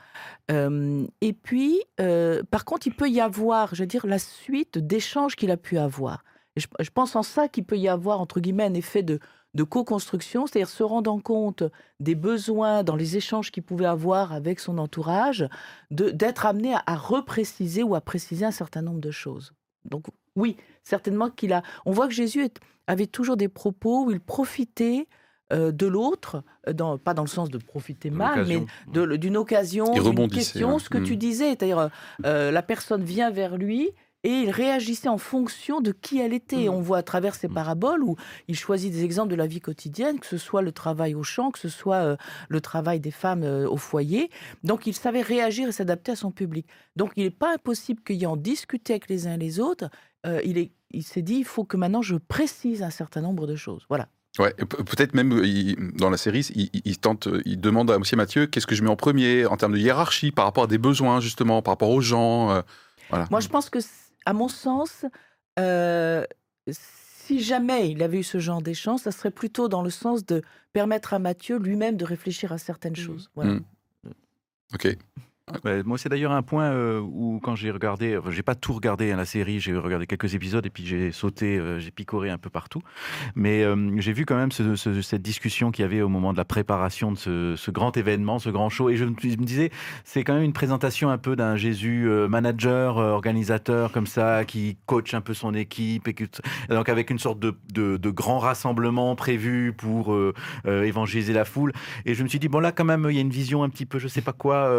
[0.49, 5.35] et puis, euh, par contre, il peut y avoir, je veux dire, la suite d'échanges
[5.35, 6.23] qu'il a pu avoir.
[6.55, 9.19] je, pense en ça qu'il peut y avoir, entre guillemets, un effet de,
[9.53, 11.63] de co-construction, c'est-à-dire se rendant compte
[11.99, 15.47] des besoins dans les échanges qu'il pouvait avoir avec son entourage,
[15.91, 19.53] d'être amené à, repréciser ou à préciser un certain nombre de choses.
[19.85, 21.61] Donc oui, certainement qu'il a...
[21.85, 22.49] On voit que Jésus
[22.87, 25.07] avait toujours des propos où il profitait
[25.51, 30.29] euh, de l'autre, euh, pas dans le sens de profiter mal, mais d'une occasion, d'une
[30.29, 31.17] question, ce que tu mm.
[31.17, 31.89] disais, c'est-à-dire
[32.25, 33.91] euh, la personne vient vers lui
[34.23, 36.65] et il réagissait en fonction de qui elle était.
[36.65, 36.73] Mm.
[36.73, 37.53] On voit à travers ces mm.
[37.53, 38.15] paraboles où
[38.47, 41.51] il choisit des exemples de la vie quotidienne, que ce soit le travail au champ,
[41.51, 44.29] que ce soit le travail des femmes au foyer.
[44.63, 46.67] Donc il savait réagir et s'adapter à son public.
[46.95, 49.89] Donc il n'est pas impossible qu'ayant discuté avec les uns et les autres,
[50.25, 53.85] il, il s'est dit, il faut que maintenant je précise un certain nombre de choses.
[53.89, 54.07] Voilà.
[54.39, 55.29] Ouais, peut-être même
[55.95, 58.03] dans la série, il, tente, il demande à M.
[58.15, 60.79] Mathieu qu'est-ce que je mets en premier en termes de hiérarchie par rapport à des
[60.79, 62.49] besoins justement, par rapport aux gens.
[62.49, 62.61] Euh,
[63.09, 63.27] voilà.
[63.29, 63.77] Moi, je pense que,
[64.25, 65.05] à mon sens,
[65.59, 66.25] euh,
[66.69, 70.41] si jamais il avait eu ce genre d'échange, ça serait plutôt dans le sens de
[70.73, 72.95] permettre à Mathieu lui-même de réfléchir à certaines mmh.
[72.95, 73.29] choses.
[73.35, 73.53] Voilà.
[73.53, 74.09] Mmh.
[74.73, 74.97] Ok
[75.85, 79.11] moi, c'est d'ailleurs un point euh, où, quand j'ai regardé, enfin, j'ai pas tout regardé
[79.11, 82.37] hein, la série, j'ai regardé quelques épisodes et puis j'ai sauté, euh, j'ai picoré un
[82.37, 82.81] peu partout.
[83.35, 86.45] Mais euh, j'ai vu quand même cette discussion qu'il y avait au moment de la
[86.45, 88.89] préparation de ce, grand événement, ce grand show.
[88.89, 89.13] Et je me,
[89.45, 89.69] disais,
[90.05, 95.13] c'est quand même une présentation un peu d'un Jésus manager, organisateur, comme ça, qui coach
[95.13, 96.09] un peu son équipe.
[96.69, 100.15] Donc, avec une sorte de, de, grand rassemblement prévu pour
[100.65, 101.73] évangéliser la foule.
[102.05, 103.69] Et je me suis dit, bon, là, quand même, il y a une vision un
[103.69, 104.69] petit peu, je sais pas quoi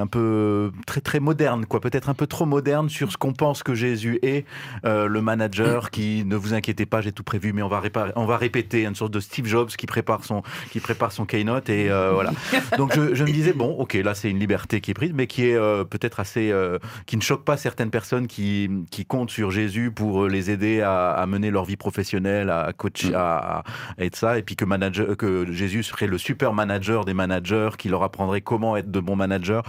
[0.00, 3.62] un peu très très moderne, quoi, peut-être un peu trop moderne sur ce qu'on pense
[3.62, 4.44] que Jésus est,
[4.84, 7.82] euh, le manager qui, ne vous inquiétez pas, j'ai tout prévu, mais on va,
[8.16, 11.68] on va répéter une sorte de Steve Jobs qui prépare son, qui prépare son keynote
[11.68, 12.32] et euh, voilà.
[12.76, 15.46] Donc je, me disais bon, ok, là c'est une liberté qui est prise, mais qui
[15.46, 16.52] est euh, peut-être assez,
[17.06, 21.24] qui ne choque pas certaines personnes qui, qui comptent sur Jésus pour les aider à,
[21.28, 23.64] mener leur vie professionnelle, à coacher, à, à,
[23.98, 27.88] être ça, et puis que manager, que Jésus serait le super manager des managers, qui
[27.88, 29.60] leur apprendrait comment être de bons managers.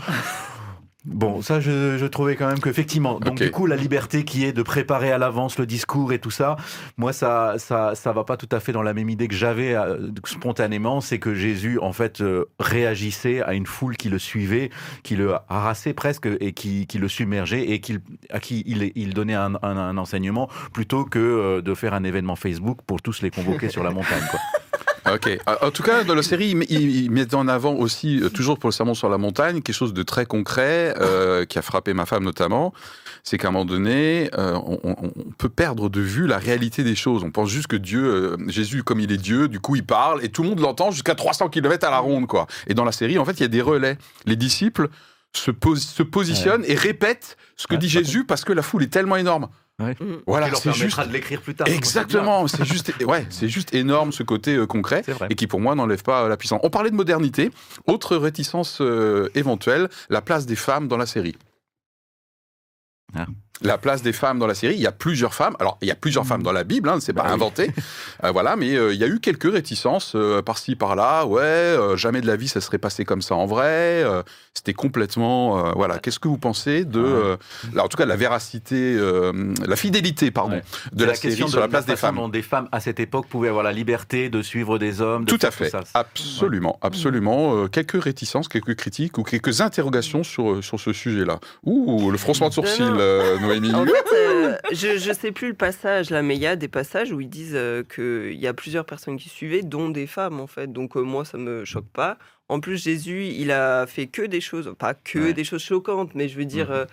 [1.03, 4.61] Bon, ça, je, trouvais quand même qu'effectivement, donc du coup, la liberté qui est de
[4.61, 6.57] préparer à l'avance le discours et tout ça,
[6.95, 9.73] moi, ça, ça, ça va pas tout à fait dans la même idée que j'avais
[9.73, 14.69] euh, spontanément, c'est que Jésus, en fait, euh, réagissait à une foule qui le suivait,
[15.01, 17.97] qui le harassait presque et qui, qui le submergeait et qui,
[18.29, 22.35] à qui il, il donnait un, un, enseignement plutôt que euh, de faire un événement
[22.35, 24.39] Facebook pour tous les convoquer sur la montagne, quoi.
[25.09, 25.39] Ok.
[25.61, 28.73] En tout cas, dans la série, il, met en avant aussi, euh, toujours pour le
[28.73, 32.23] sermon sur la montagne, quelque chose de très concret euh, qui a frappé ma femme
[32.23, 32.73] notamment.
[33.23, 37.23] C'est qu'à un moment donné, euh, on, peut perdre de vue la réalité des choses.
[37.23, 40.29] On pense juste que Dieu, Jésus, comme il est Dieu, du coup, il parle et
[40.29, 42.47] tout le monde l'entend jusqu'à 300 km à la ronde, quoi.
[42.67, 43.97] Et dans la série, en fait, il y a des relais.
[44.25, 44.89] Les disciples
[45.33, 49.17] se, se positionnent et répètent ce que dit Jésus parce que la foule est tellement
[49.17, 49.49] énorme.
[49.81, 50.21] Mm.
[50.25, 51.67] Voilà, c'est juste de l'écrire plus tard.
[51.67, 55.75] Exactement, c'est juste, ouais, c'est juste énorme ce côté euh, concret et qui pour moi
[55.75, 56.59] n'enlève pas euh, la puissance.
[56.63, 57.51] On parlait de modernité,
[57.87, 61.35] autre réticence euh, éventuelle, la place des femmes dans la série.
[63.15, 63.25] Ah
[63.61, 64.75] la place des femmes dans la série.
[64.75, 65.55] Il y a plusieurs femmes.
[65.59, 67.71] Alors, il y a plusieurs femmes dans la Bible, hein, c'est pas bah inventé.
[68.23, 71.25] Euh, voilà, mais euh, il y a eu quelques réticences euh, par-ci, par-là.
[71.25, 74.05] Ouais, jamais de la vie, ça serait passé comme ça en vrai.
[74.53, 75.73] C'était complètement.
[75.73, 75.97] voilà.
[75.97, 77.37] Qu'est-ce que vous pensez de.
[77.77, 78.99] en tout cas, la véracité,
[79.65, 82.29] la fidélité, pardon, de la, série sur la place des femmes.
[82.31, 85.25] des femmes à cette époque pouvaient avoir la liberté de suivre des hommes.
[85.25, 85.71] tout à fait.
[85.93, 87.67] Absolument, absolument.
[87.67, 91.39] quelques réticences, quelques critiques ou quelques interrogations sur, sur ce sujet-là.
[91.63, 92.93] Ouh, le froncement de sourcil.
[93.51, 96.67] En fait, euh, je ne sais plus le passage là, mais il y a des
[96.67, 100.39] passages où ils disent euh, qu'il y a plusieurs personnes qui suivaient, dont des femmes
[100.39, 100.71] en fait.
[100.71, 102.17] Donc euh, moi, ça me choque pas.
[102.49, 106.27] En plus, Jésus, il a fait que des choses, pas que des choses choquantes, mais
[106.27, 106.69] je veux dire.
[106.69, 106.85] Mmh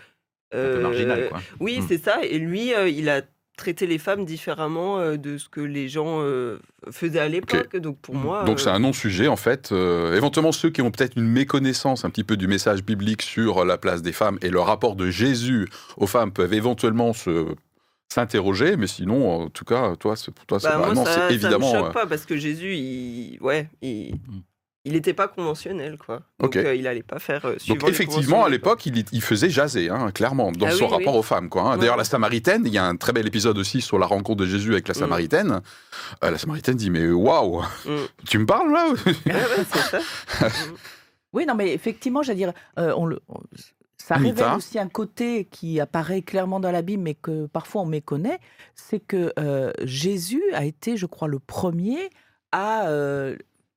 [0.56, 1.40] Un peu marginal, quoi.
[1.60, 1.86] Oui, mmh.
[1.88, 2.22] c'est ça.
[2.22, 3.20] Et lui, il a
[3.58, 6.58] traiter les femmes différemment euh, de ce que les gens euh,
[6.90, 7.76] faisaient à l'époque.
[7.76, 8.44] Donc pour moi.
[8.44, 9.72] Donc c'est euh, un non-sujet en fait.
[9.72, 13.76] éventuellement ceux qui ont peut-être une méconnaissance un petit peu du message biblique sur la
[13.76, 15.68] place des femmes et le rapport de Jésus
[15.98, 17.48] aux femmes peuvent éventuellement se
[18.10, 21.70] s'interroger, mais sinon, en tout cas, toi, pour toi, c'est bah, vraiment, c'est évidemment.
[21.70, 24.42] Ça me choque pas parce que Jésus, il, ouais, il, mmh
[24.84, 26.22] il n'était pas conventionnel, quoi.
[26.38, 27.44] Donc euh, il n'allait pas faire.
[27.44, 31.22] Euh, Donc effectivement, à l'époque, il, faisait jaser, hein, clairement, dans ah son rapport aux
[31.22, 31.62] femmes, quoi.
[31.62, 31.78] Hein.
[31.78, 34.46] D'ailleurs, la Samaritaine, il y a un très bel épisode aussi sur la rencontre de
[34.46, 34.98] Jésus avec la mm.
[34.98, 35.60] Samaritaine.
[36.24, 37.96] Euh, la Samaritaine dit mais waouh, mm.
[38.28, 38.88] tu me parles là
[41.34, 43.20] Oui, non, mais effectivement, j'allais dire, on le.
[43.98, 47.86] ça révèle aussi un côté qui apparaît clairement dans la Bible, mais que parfois on
[47.86, 48.38] méconnaît,
[48.74, 49.34] c'est que
[49.82, 52.08] Jésus a été, je crois, le premier
[52.52, 52.86] à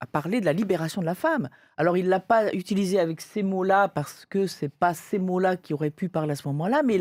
[0.02, 1.48] a parlé de la libération de la femme.
[1.78, 5.74] Alors il l'a pas utilisé avec ces mots-là parce que c'est pas ces mots-là qui
[5.74, 7.00] auraient pu parler à ce moment-là, mais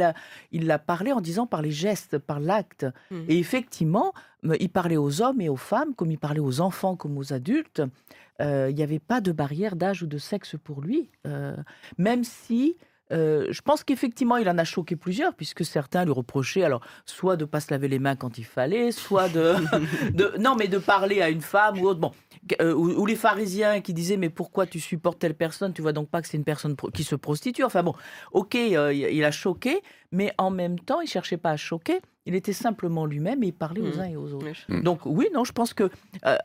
[0.52, 2.86] il l'a parlé en disant par les gestes, par l'acte.
[3.10, 3.22] Mmh.
[3.28, 7.16] Et effectivement, il parlait aux hommes et aux femmes comme il parlait aux enfants comme
[7.16, 7.82] aux adultes.
[8.40, 11.56] Euh, il n'y avait pas de barrière d'âge ou de sexe pour lui, euh,
[11.98, 12.76] même si
[13.12, 17.36] euh, je pense qu'effectivement, il en a choqué plusieurs, puisque certains lui reprochaient, alors, soit
[17.36, 19.56] de pas se laver les mains quand il fallait, soit de,
[20.38, 22.00] non, mais de parler à une femme ou autre.
[22.00, 22.12] Bon,
[22.60, 25.72] euh, ou, les pharisiens qui disaient, mais pourquoi tu supportes telle personne?
[25.72, 27.64] Tu vois donc pas que c'est une personne qui se prostitue.
[27.64, 27.94] Enfin bon,
[28.32, 32.00] ok, euh, il a choqué, mais en même temps, il cherchait pas à choquer.
[32.26, 34.00] Il était simplement lui-même et il parlait aux mmh.
[34.00, 34.46] uns et aux autres.
[34.68, 34.82] Mmh.
[34.82, 35.90] Donc oui, non, je pense que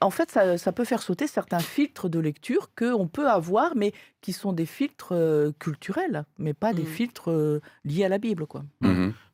[0.02, 3.94] en fait, ça, ça, peut faire sauter certains filtres de lecture qu'on peut avoir, mais
[4.26, 5.14] qui sont des filtres
[5.60, 6.88] culturels, mais pas des mmh.
[6.88, 8.64] filtres liés à la Bible, quoi.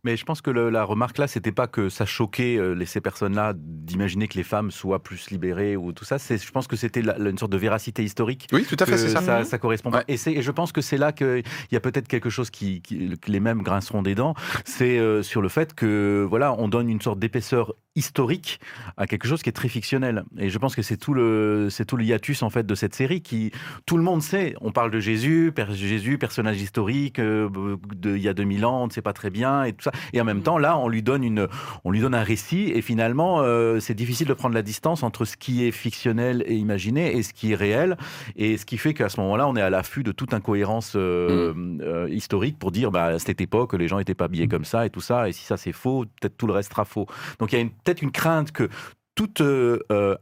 [0.03, 3.53] Mais je pense que la remarque là, c'était pas que ça choquait euh, ces personnes-là
[3.55, 6.17] d'imaginer que les femmes soient plus libérées ou tout ça.
[6.17, 8.47] C'est, je pense que c'était une sorte de véracité historique.
[8.51, 9.43] Oui, tout à fait, c'est ça.
[9.43, 9.91] Ça, correspond.
[10.07, 12.81] Et, et, je pense que c'est là qu'il y a peut-être quelque chose qui,
[13.27, 14.33] les mêmes grinceront des dents.
[14.65, 18.59] C'est euh, sur le fait que voilà, on donne une sorte d'épaisseur historique
[18.95, 20.23] à quelque chose qui est très fictionnel.
[20.37, 22.95] Et je pense que c'est tout le c'est tout le hiatus en fait de cette
[22.95, 23.51] série qui
[23.85, 24.55] tout le monde sait.
[24.61, 27.49] On parle de Jésus, Jésus, personnage historique euh,
[27.93, 29.91] de il y a 2000 ans, on ne sait pas très bien et tout ça.
[30.13, 30.43] Et en même mm.
[30.43, 31.47] temps là, on lui donne une
[31.83, 35.25] on lui donne un récit et finalement euh, c'est difficile de prendre la distance entre
[35.25, 37.97] ce qui est fictionnel et imaginé et ce qui est réel
[38.37, 41.53] et ce qui fait qu'à ce moment-là, on est à l'affût de toute incohérence euh,
[41.53, 42.13] mm.
[42.13, 44.51] historique pour dire bah à cette époque les gens étaient pas habillés mm.
[44.51, 46.85] comme ça et tout ça et si ça c'est faux, peut-être tout le reste sera
[46.85, 47.05] faux.
[47.39, 48.69] Donc il y a une peut-être une crainte que
[49.15, 50.17] toute euh, euh,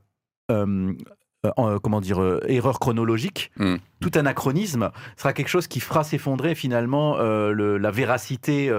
[0.52, 3.78] euh, comment dire erreur chronologique, hmm.
[4.02, 8.72] tout anachronisme sera quelque chose qui fera s'effondrer finalement la véracité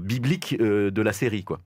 [0.00, 1.60] biblique de la série, quoi.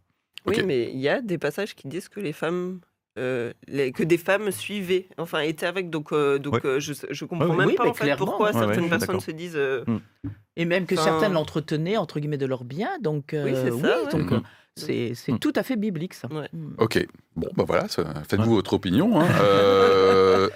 [0.46, 2.80] Oui, mais il y a des passages qui disent que les femmes
[3.16, 5.90] que des femmes suivaient, enfin étaient avec.
[5.90, 9.58] Donc, donc je, je comprends même pas en fait, pourquoi certaines personnes se disent.
[9.86, 9.98] Hmm.
[10.56, 12.90] Et même que certaines l'entretenaient entre guillemets de leur bien.
[13.00, 14.42] Donc, oui, c'est hmm.
[14.76, 15.38] C'est mm.
[15.38, 16.28] tout à fait biblique, ça.
[16.28, 16.74] Mm.
[16.78, 17.06] Ok.
[17.36, 19.20] Bon, ben voilà, faites-vous votre opinion.
[19.20, 19.28] Hein.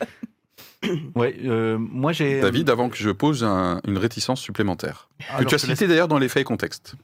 [0.85, 2.41] Euh, ouais, euh, moi j'ai.
[2.41, 6.29] David, avant que je pose une réticence supplémentaire, que tu as cité d'ailleurs dans les
[6.29, 6.95] faits et contextes.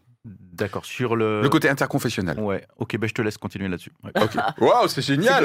[0.54, 1.42] D'accord, sur le...
[1.42, 2.38] Le côté interconfessionnel.
[2.38, 3.90] Ouais, ok, ben je te laisse continuer là-dessus.
[4.60, 5.44] Waouh, c'est génial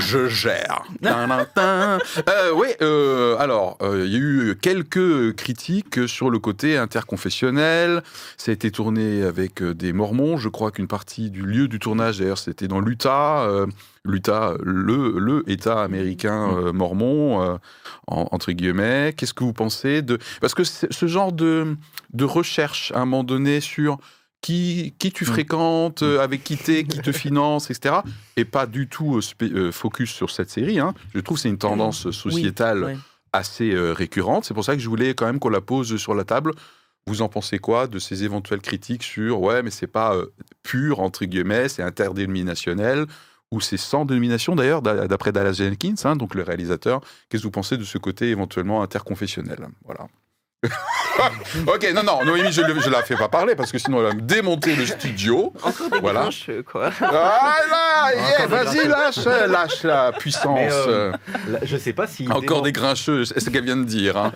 [0.00, 6.40] Je gère euh, Oui, euh, alors, euh, il y a eu quelques critiques sur le
[6.40, 8.02] côté interconfessionnel.
[8.36, 10.38] Ça a été tourné avec des mormons.
[10.38, 13.48] Je crois qu'une partie du lieu du tournage, d'ailleurs, c'était dans l'Utah.
[14.04, 16.70] L'Utah, le, le État américain mm.
[16.72, 17.58] mormon,
[18.08, 19.14] entre guillemets.
[19.16, 20.18] Qu'est-ce que vous pensez de...
[20.40, 21.76] Parce que ce genre de,
[22.12, 23.98] de recherche, à un moment donné, sur
[24.40, 25.26] qui, qui tu mm.
[25.26, 27.96] fréquentes, euh, avec qui t'es, qui te finance, etc.
[28.36, 30.78] Et pas du tout euh, euh, focus sur cette série.
[30.78, 30.94] Hein.
[31.14, 32.12] Je trouve que c'est une tendance mm.
[32.12, 32.98] sociétale
[33.32, 34.44] assez récurrente.
[34.44, 36.52] C'est pour ça que je voulais quand même qu'on la pose sur la table.
[37.06, 40.14] Vous en pensez quoi de ces éventuelles critiques sur ouais, mais c'est pas
[40.62, 43.06] pur entre guillemets, c'est interdénominationnel
[43.50, 47.00] ou c'est sans dénomination d'ailleurs, d'après Dallas Jenkins, hein, donc le réalisateur.
[47.28, 49.68] Qu'est-ce que vous pensez de ce côté éventuellement interconfessionnel?
[49.84, 50.08] Voilà.
[51.68, 54.14] ok, non, non, Noémie, je ne la fais pas parler parce que sinon elle va
[54.14, 55.52] me démonter le studio.
[55.62, 56.22] Encore des voilà.
[56.22, 56.90] grincheux, quoi.
[57.00, 58.10] Ah
[58.48, 60.58] vas-y, lâche, lâche la puissance.
[60.72, 61.12] Euh,
[61.62, 62.26] je sais pas si.
[62.28, 64.16] Encore des grincheux, c'est ce qu'elle vient de dire.
[64.16, 64.32] Hein.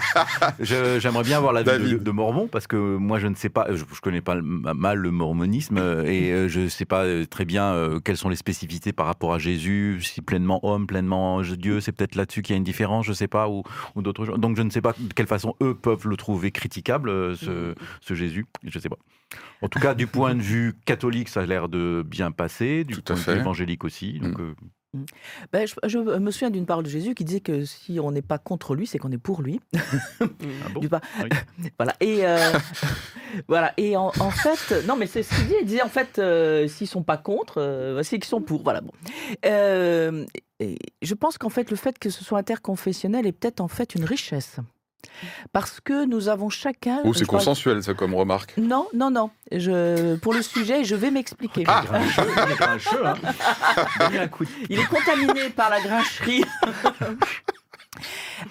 [0.60, 3.82] J'aimerais bien avoir la de, de, Mormon parce que moi je ne sais pas, je,
[3.82, 8.00] ne connais pas mal le mormonisme et euh, je ne sais pas euh, très bien
[8.04, 12.14] quelles sont les spécificités par rapport à Jésus, si pleinement homme, pleinement Dieu, c'est peut-être
[12.14, 13.62] là-dessus qu'il y a une différence, je ne sais pas, ou,
[13.94, 14.38] ou d'autres choses.
[14.38, 17.74] Donc je ne sais pas de quelle façon eux peuvent le trouver critiquable, euh, mm.
[18.00, 18.46] ce, Jésus.
[18.64, 18.98] Je sais pas.
[19.62, 23.00] En tout cas, du point de vue catholique, ça a l'air de bien passer, du
[23.00, 24.18] point de vue évangélique aussi.
[24.20, 24.42] Donc, mm.
[24.42, 24.54] Euh,
[24.94, 25.04] mm.
[25.52, 28.38] Ben, je, me souviens d'une parole de Jésus qui disait que si on n'est pas
[28.38, 29.60] contre lui, c'est qu'on est pour lui.
[30.20, 30.26] ah
[30.72, 30.80] bon
[31.78, 31.94] Voilà.
[32.00, 32.52] Et euh,
[33.48, 33.72] voilà.
[33.76, 35.54] Et en, fait, non, mais c'est ce qu'il dit.
[35.60, 36.20] Il disait en fait,
[36.68, 38.62] s'ils sont pas contre, c'est qu'ils sont pour.
[38.62, 38.80] Voilà.
[38.80, 38.92] Bon.
[39.42, 44.04] je pense qu'en fait, le fait que ce soit interconfessionnel est peut-être en fait une
[44.04, 44.60] richesse.
[45.52, 47.00] Parce que nous avons chacun.
[47.04, 48.54] Ou c'est consensuel, ça, comme remarque.
[48.56, 49.30] Non, non, non.
[49.50, 51.64] Je, pour le sujet, je vais m'expliquer.
[51.66, 53.14] Ah, il est grincheux, hein.
[54.70, 56.44] Il est contaminé par la grincherie.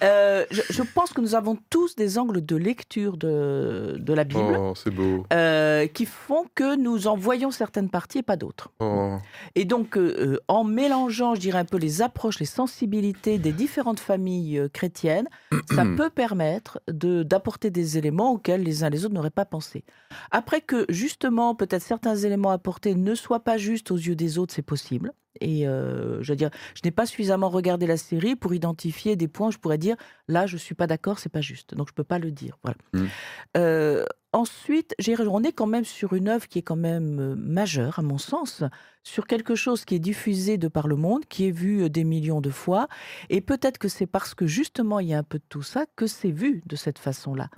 [0.03, 4.57] Euh, je, pense que nous avons tous des angles de lecture de, de la Bible
[4.57, 5.25] oh, beau.
[5.33, 8.71] Euh, qui font que nous en voyons certaines parties et pas d'autres.
[8.79, 9.17] Oh.
[9.55, 13.99] Et donc, euh, en mélangeant, je dirais, un peu les approches, les sensibilités des différentes
[13.99, 15.27] familles chrétiennes,
[15.71, 19.83] ça peut permettre d'apporter des éléments auxquels les uns les autres n'auraient pas pensé.
[20.29, 24.53] Après que, justement, peut-être certains éléments apportés ne soient pas justes aux yeux des autres,
[24.53, 25.13] c'est possible.
[25.39, 29.47] Et je veux dire, je n'ai pas suffisamment regardé la série pour identifier des points
[29.47, 29.95] où je pourrais dire
[30.27, 31.73] là, je suis pas d'accord, c'est pas juste.
[31.73, 32.57] Donc je peux pas le dire.
[32.63, 32.77] Voilà.
[32.93, 34.05] Mmh.
[34.33, 34.93] ensuite,
[35.29, 38.63] on est quand même sur une œuvre qui est quand même majeure, à mon sens,
[39.03, 42.41] sur quelque chose qui est diffusé de par le monde, qui est vu des millions
[42.41, 42.87] de fois.
[43.29, 45.85] Et peut-être que c'est parce que justement il y a un peu de tout ça
[45.95, 47.49] que c'est vu de cette façon-là.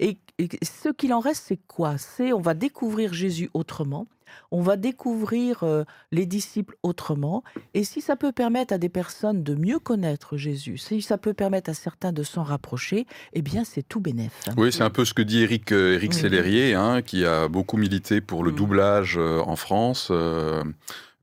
[0.00, 0.18] Et,
[0.62, 1.98] ce qu'il en reste, c'est quoi?
[1.98, 4.06] C'est on va découvrir Jésus autrement,
[4.52, 5.64] on va découvrir
[6.12, 7.42] les disciples autrement.
[7.74, 11.34] Et si ça peut permettre à des personnes de mieux connaître Jésus, si ça peut
[11.34, 14.32] permettre à certains de s'en rapprocher, eh bien c'est tout bénéf.
[14.56, 16.14] Oui, c'est un peu ce que dit Eric, Eric
[16.76, 18.56] hein, qui a beaucoup milité pour le mmh.
[18.56, 20.12] doublage en France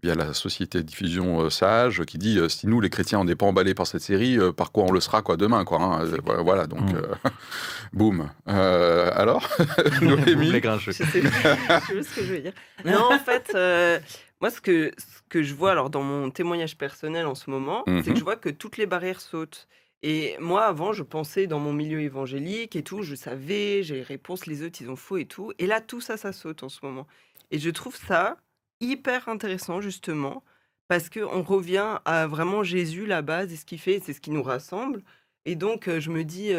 [0.05, 2.91] il y a la société de diffusion euh, Sage qui dit euh, si nous les
[2.91, 5.35] chrétiens on n'est pas emballés par cette série, euh, par quoi on le sera quoi
[5.35, 5.81] demain quoi.
[5.81, 6.05] Hein,
[6.43, 7.01] voilà donc mm.
[7.93, 8.29] boum.
[8.45, 9.49] alors
[10.01, 10.51] Noémie.
[10.79, 12.53] je sais, ce que je veux dire.
[12.85, 13.51] Non en fait
[14.41, 17.83] moi ce que ce que je vois alors dans mon témoignage personnel en ce moment,
[17.87, 18.17] c'est que mhm.
[18.17, 19.67] je vois que toutes les barrières sautent.
[20.03, 24.03] Et moi, avant, je pensais dans mon milieu évangélique et tout, je savais, j'ai les
[24.03, 25.51] réponses, les autres, ils ont faux et tout.
[25.57, 27.07] Et là, tout ça, ça saute en ce moment.
[27.49, 28.37] Et je trouve ça
[28.79, 30.43] hyper intéressant justement
[30.87, 34.31] parce qu'on revient à vraiment Jésus, la base, et ce qu'il fait, c'est ce qui
[34.31, 35.03] nous rassemble.
[35.45, 36.53] Et donc, je me dis,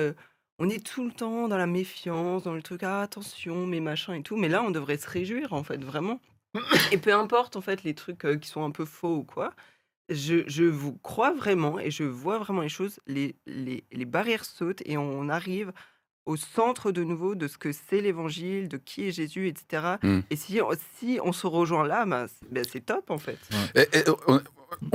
[0.59, 4.15] on est tout le temps dans la méfiance, dans le truc, ah, attention, mes machins
[4.15, 4.37] et tout.
[4.37, 6.21] Mais là, on devrait se réjouir, en fait, vraiment.
[6.93, 9.55] Et peu importe, en fait, les trucs qui sont un peu faux ou quoi,
[10.09, 14.45] je, je, vous crois vraiment et je vois vraiment les choses, les, les, les barrières
[14.45, 15.73] sautent et on arrive
[16.27, 19.97] au centre de nouveau de ce que c'est l'évangile, de qui est Jésus, etc.
[20.03, 20.21] Mmh.
[20.31, 20.61] Et si,
[20.99, 23.39] si on se rejoint là, ben, ben c'est top en fait.
[24.29, 24.41] on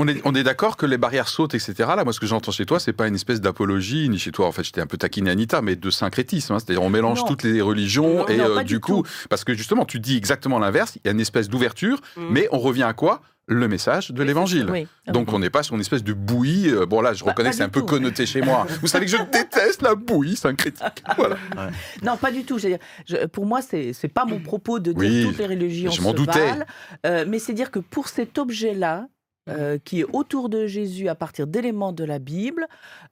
[0.08, 1.74] est, on est d'accord que les barrières sautent, etc.
[1.96, 4.48] Là, moi, ce que j'entends chez toi, c'est pas une espèce d'apologie, ni chez toi,
[4.48, 6.54] en fait, j'étais un peu taquiné Anita, mais de syncrétisme.
[6.54, 6.60] Hein.
[6.60, 10.18] C'est-à-dire, on mélange toutes les religions, et euh, du coup, parce que justement, tu dis
[10.18, 12.22] exactement l'inverse, il y a une espèce d'ouverture, mmh.
[12.30, 13.22] mais on revient à quoi?
[13.48, 14.88] Le message de l'évangile.
[15.08, 16.70] Donc on n'est pas sur une espèce de bouillie.
[16.70, 18.66] Euh, bon là, je bah, reconnais que c'est un peu connoté chez moi.
[18.82, 21.04] Vous savez que je déteste la bouillie syncrétique.
[21.18, 21.38] Voilà.
[22.02, 22.60] Non, pas du tout.
[23.34, 26.54] Pour moi, c'est n'est pas mon propos de dire toutes les religions je m'en doutais.
[27.06, 29.08] Euh, mais c'est dire que pour cet objet-là,
[29.50, 32.68] euh, qui est autour de Jésus à partir d'éléments de la Bible,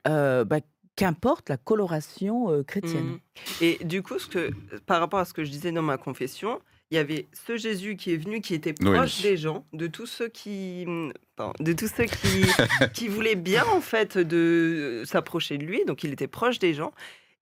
[0.05, 0.59] bah,
[0.95, 3.05] qu'importe la coloration chrétienne.
[3.05, 3.19] Mmh.
[3.61, 4.51] Et du coup, ce que,
[4.85, 6.59] par rapport à ce que je disais dans ma confession,
[6.91, 10.07] il y avait ce Jésus qui est venu, qui était proche des gens, de tous
[10.07, 11.13] ceux qui, mmh,
[11.59, 12.45] de tous ceux qui,
[12.93, 15.85] qui voulaient bien en fait de s'approcher de lui.
[15.85, 16.91] Donc il était proche des gens.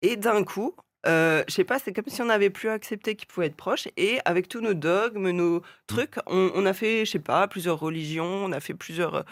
[0.02, 0.76] Et d'un coup,
[1.08, 3.88] euh, je sais pas, c'est comme si on n'avait plus accepté qu'il pouvait être proche.
[3.98, 8.26] Et avec tous nos dogmes, nos trucs, on, a fait, je sais pas, plusieurs religions,
[8.26, 9.24] on a fait plusieurs euh,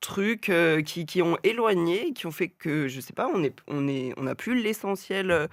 [0.00, 3.54] trucs euh, qui, qui, ont éloigné, qui ont fait que, je sais pas, on est,
[3.66, 5.46] on est, on n'a plus l'essentiel euh,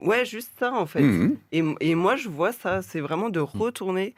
[0.00, 1.00] Ouais, juste ça en fait.
[1.00, 3.44] Mmh et, et moi, je vois ça, c'est vraiment de mmh.
[3.44, 4.14] retourner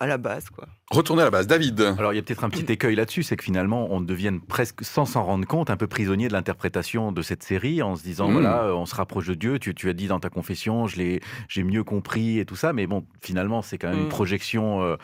[0.00, 0.66] à la base, quoi.
[0.90, 1.80] Retourner à la base, David.
[1.98, 4.82] Alors il y a peut-être un petit écueil là-dessus, c'est que finalement on devienne presque,
[4.82, 8.28] sans s'en rendre compte, un peu prisonnier de l'interprétation de cette série, en se disant
[8.28, 8.32] mmh.
[8.32, 9.58] voilà, on se rapproche de Dieu.
[9.58, 12.72] Tu, tu as dit dans ta confession, je l'ai, j'ai mieux compris et tout ça,
[12.72, 14.08] mais bon, finalement c'est quand même une mmh.
[14.08, 14.96] projection, euh,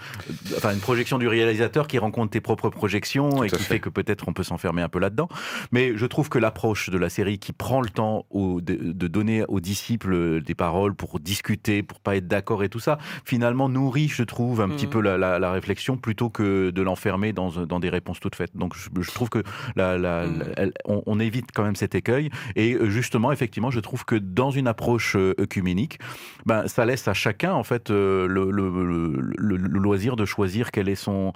[0.57, 3.81] enfin une projection du réalisateur qui rencontre tes propres projections et qui fait.
[3.81, 5.29] que peut-être on peut s'enfermer un peu là-dedans.
[5.71, 9.45] Mais je trouve que l'approche de la série qui prend le temps de, de, donner
[9.49, 14.09] aux disciples des paroles pour discuter, pour pas être d'accord et tout ça, finalement nourrit,
[14.09, 14.91] je trouve, un petit mmh.
[14.91, 18.57] peu la, la, la réflexion plutôt que de l'enfermer dans, dans, des réponses toutes faites.
[18.57, 19.43] Donc je, trouve que
[19.77, 20.71] la, mm.
[20.85, 22.31] on, évite quand même cet écueil.
[22.57, 25.99] Et euh, justement, effectivement, je trouve que dans une approche euh, œcuménique,
[26.47, 30.95] ben, ça laisse à chacun en fait euh, le, le, loisir de choisir quel est
[30.95, 31.33] son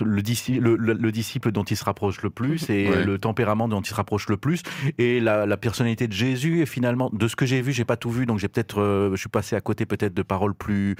[0.00, 3.94] le, le, disciple dont il se rapproche le plus et le tempérament dont il se
[3.94, 4.62] rapproche le plus
[4.98, 6.62] et la, personnalité de Jésus.
[6.62, 9.20] Et finalement, de ce que j'ai vu, j'ai pas tout vu, donc j'ai peut-être, je
[9.20, 10.96] suis passé à côté peut-être de paroles plus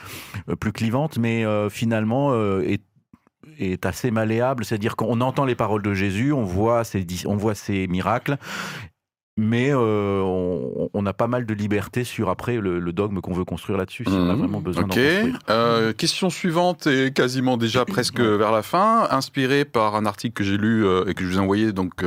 [0.59, 2.83] plus clivantes, mais finalement, est
[3.59, 7.55] est assez malléable, c'est-à-dire qu'on entend les paroles de Jésus, on voit ses, on voit
[7.55, 8.39] ses miracles,
[9.37, 10.21] mais euh,
[10.93, 14.13] on, a pas mal de liberté sur après le, dogme qu'on veut construire là-dessus, si
[14.13, 14.39] on a mmh.
[14.39, 14.95] vraiment besoin d'en.
[15.49, 20.45] Euh, question suivante et quasiment déjà presque vers la fin, inspiré par un article que
[20.45, 22.05] j'ai lu euh, et que je vous ai envoyé donc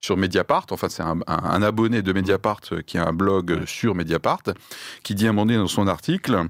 [0.00, 0.66] sur Mediapart.
[0.70, 4.42] Enfin, c'est un, abonné de Mediapart qui a un blog sur Mediapart
[5.02, 6.48] qui dit à un moment donné dans son article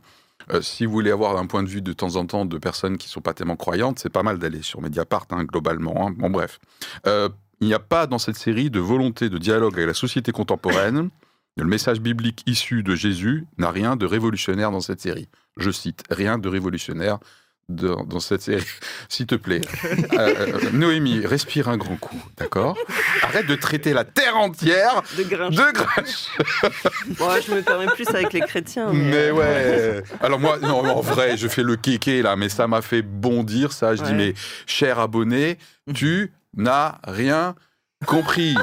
[0.53, 2.99] euh, si vous voulez avoir un point de vue de temps en temps de personnes
[2.99, 6.07] qui sont pas tellement croyantes, c'est pas mal d'aller sur Mediapart, hein, globalement.
[6.09, 6.15] Hein.
[6.17, 6.59] Bon, bref.
[7.07, 7.29] Euh,
[7.61, 11.11] il n'y a pas dans cette série de volonté de dialogue avec la société contemporaine.
[11.57, 15.29] Le message biblique issu de Jésus n'a rien de révolutionnaire dans cette série.
[15.57, 17.19] Je cite, rien de révolutionnaire
[17.69, 18.65] dans, cette série.
[19.09, 22.77] S'il te plaît, euh, euh, Noémie, respire un grand coup, d'accord?
[23.23, 25.55] Arrête de traiter la terre entière de grinch.
[25.55, 28.93] De je me permets plus avec les chrétiens.
[28.93, 30.03] Mais, ouais.
[30.21, 33.73] Alors moi, non, en vrai, je fais le kéké là, mais ça m'a fait bondir
[33.73, 33.95] ça.
[33.95, 34.35] Je dis, mais
[34.67, 35.59] cher abonné,
[35.95, 37.55] tu n'as rien
[38.07, 38.55] compris.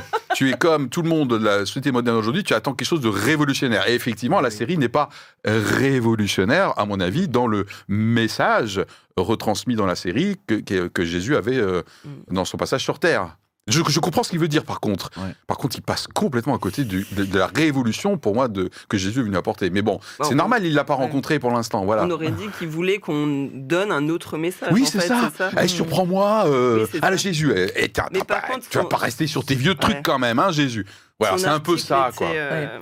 [0.42, 3.02] Tu es comme tout le monde de la société moderne aujourd'hui, tu attends quelque chose
[3.02, 3.88] de révolutionnaire.
[3.88, 5.10] Et effectivement, la série n'est pas
[5.46, 8.84] révolutionnaire, à mon avis, dans le message
[9.18, 12.34] retransmis dans la série que, que, Jésus avait euh, mm.
[12.34, 13.38] dans son passage sur Terre.
[13.68, 15.12] Je, comprends ce qu'il veut dire, par contre.
[15.48, 17.06] Par contre, il passe complètement à côté de,
[17.38, 19.70] la révolution, pour moi, de, que Jésus est venu apporter.
[19.70, 21.86] Mais bon, c'est normal, il ne l'a pas rencontré pour l'instant.
[21.86, 22.06] Voilà.
[22.06, 24.70] On aurait dit qu'il voulait qu'on donne un autre message.
[24.72, 25.32] Oui, c'est ça.
[25.62, 26.46] Eh, surprends-moi.
[26.48, 30.40] Euh, ah, Jésus, eh, eh, tu vas pas rester sur tes vieux trucs quand même,
[30.40, 30.86] hein, Jésus.
[31.20, 32.28] Voilà, c'est un peu ça, quoi.
[32.34, 32.80] Euh,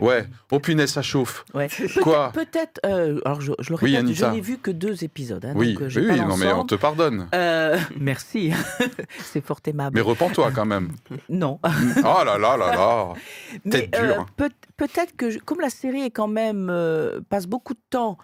[0.00, 0.26] Ouais.
[0.50, 1.44] Oh punaise, ça chauffe.
[2.02, 2.80] Quoi Peut-être.
[2.86, 5.44] Euh, alors je, je le répète, je n'ai vu que deux épisodes.
[5.44, 7.28] Hein, oui, donc, euh, oui, non, mais on te pardonne.
[7.34, 8.52] Euh, merci,
[9.18, 9.94] c'est fort aimable.
[9.94, 10.92] Mais repens-toi quand même.
[11.28, 11.58] non.
[11.64, 13.12] oh là là là là.
[13.70, 14.26] Tête dure.
[14.76, 16.72] peut-être que comme la série est quand même
[17.28, 18.18] passe beaucoup de temps.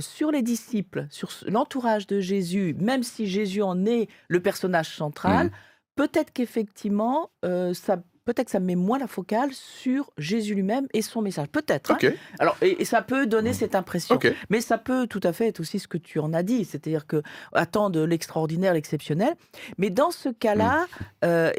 [0.00, 5.46] sur les disciples, sur l'entourage de Jésus, même si Jésus en est le personnage central,
[5.46, 5.50] mmh.
[5.96, 7.30] peut-être qu'effectivement,
[7.72, 11.48] ça peut-être que ça met moins la focale sur Jésus lui-même et son message.
[11.48, 11.92] Peut-être.
[11.92, 12.12] Hein.
[12.38, 14.18] Alors, et, ça peut donner cette impression.
[14.50, 17.06] Mais ça peut tout à fait être aussi ce que tu en as dit, c'est-à-dire
[17.06, 19.34] que attendre l'extraordinaire, l'exceptionnel.
[19.78, 21.24] Mais dans ce cas-là, mmh.
[21.24, 21.52] euh,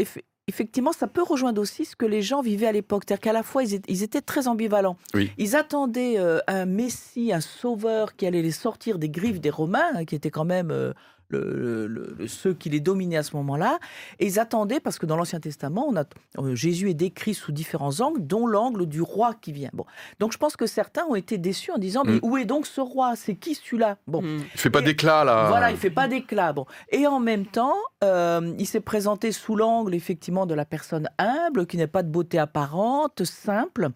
[0.48, 3.04] effectivement, ça peut rejoindre aussi ce que les gens vivaient à l'époque.
[3.08, 4.98] C'est-à-dire qu'à la fois, ils étaient, très ambivalents.
[5.38, 9.92] Ils attendaient euh, un Messie, un sauveur qui allait les sortir des griffes des Romains,
[9.96, 10.94] hein, qui étaient quand même euh,
[11.38, 13.80] le, ceux qui les dominaient à ce moment-là.
[14.20, 16.04] Et ils attendaient, parce que dans l'Ancien Testament, on a,
[16.38, 19.70] euh, Jésus est décrit sous différents angles, dont l'angle du roi qui vient.
[19.74, 19.86] Bon.
[20.20, 22.20] Donc je pense que certains ont été déçus en disant, mais mm.
[22.24, 23.16] où est donc ce roi?
[23.16, 23.98] C'est qui celui-là?
[24.08, 24.22] Bon.
[24.22, 24.44] Mm.
[24.54, 25.48] Il fait pas d'éclat, là.
[25.48, 26.54] Voilà, il fait pas d'éclat.
[26.54, 26.66] Bon.
[26.90, 31.66] Et en même temps, euh, il s'est présenté sous l'angle, effectivement, de la personne humble,
[31.66, 33.90] qui n'est pas de beauté apparente, simple.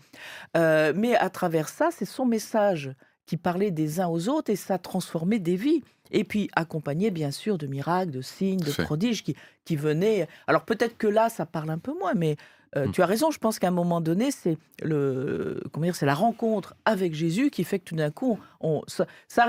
[0.55, 2.91] Euh, mais à travers ça, c'est son message
[3.27, 5.83] qui parlait des uns aux autres et ça transformait des vies.
[6.09, 10.27] Et puis accompagné bien sûr de miracles, de signes, de prodiges qui, qui venaient.
[10.47, 12.37] Alors peut-être que là, ça parle un peu moins, mais
[12.75, 12.91] euh, mmh.
[12.91, 13.31] tu as raison.
[13.31, 17.49] Je pense qu'à un moment donné, c'est le comment dire, c'est la rencontre avec Jésus
[17.49, 19.47] qui fait que tout d'un coup, on, ça, ça,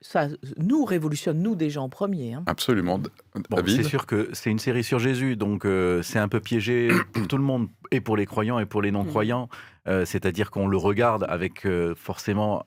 [0.00, 2.34] ça nous révolutionne nous déjà en premier.
[2.34, 2.44] Hein.
[2.46, 3.00] Absolument.
[3.66, 7.28] c'est sûr que c'est une série sur Jésus, donc euh, c'est un peu piégé pour
[7.28, 9.46] tout le monde, et pour les croyants et pour les non-croyants.
[9.46, 9.88] Mmh.
[9.88, 11.66] Euh, c'est-à-dire qu'on le regarde avec
[11.96, 12.64] forcément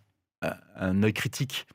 [0.75, 1.67] un œil critique.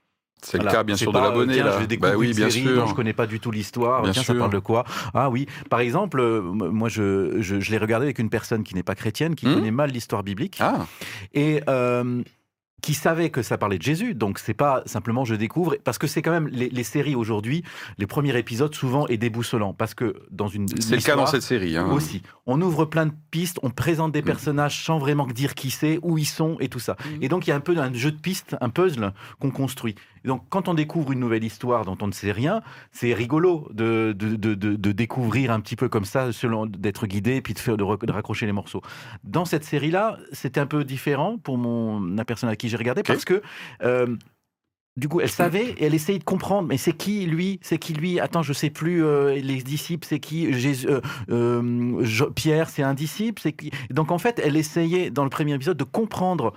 [0.42, 1.62] C'est le cas, bien sûr, de l'abonné.
[1.62, 1.78] Là.
[1.80, 2.86] Je bah oui, bien sûr.
[2.86, 4.02] je connais pas du tout l'histoire.
[4.12, 4.84] Tiens, ça parle de quoi?
[5.14, 5.46] Ah oui.
[5.70, 9.34] Par exemple, euh, moi, je, je, l'ai regardé avec une personne qui n'est pas chrétienne,
[9.34, 9.54] qui hmm?
[9.54, 10.58] connaît mal l'histoire biblique.
[10.60, 10.86] Ah.
[11.34, 12.22] Et euh,
[12.86, 14.14] qui savait que ça parlait de Jésus.
[14.14, 17.64] Donc c'est pas simplement je découvre, parce que c'est quand même les, séries aujourd'hui,
[17.98, 21.42] les premiers épisodes souvent est déboussolant, parce que dans une c'est le cas dans cette
[21.42, 21.90] série hein.
[21.90, 22.22] aussi.
[22.46, 24.26] On ouvre plein de pistes, on présente des mm.
[24.26, 26.92] personnages sans vraiment dire qui c'est, où ils sont et tout ça.
[26.92, 27.22] Mm.
[27.22, 29.96] Et donc il y a un peu un jeu de pistes, un puzzle qu'on construit.
[30.26, 32.62] Donc quand on découvre une nouvelle histoire dont on ne sait rien,
[32.92, 36.30] c'est rigolo de de, de, de, découvrir un petit peu comme ça,
[36.68, 38.82] d'être guidé, puis de faire de, raccrocher les morceaux.
[39.24, 42.76] Dans cette série là, c'était un peu différent pour mon la personne à qui j'ai
[42.76, 43.42] regardé parce que
[43.82, 44.16] euh,
[44.96, 46.68] du coup, elle savait et elle essayait de comprendre.
[46.68, 47.58] Mais c'est qui lui?
[47.62, 48.18] C'est qui lui?
[48.18, 49.04] Attends, je sais plus.
[49.04, 50.54] Euh, les disciples, c'est qui?
[50.54, 50.88] Jésus,
[51.28, 52.02] euh,
[52.34, 53.42] Pierre, c'est un disciple.
[53.42, 53.70] C'est qui?
[53.90, 56.54] Donc en fait, elle essayait dans le premier épisode de comprendre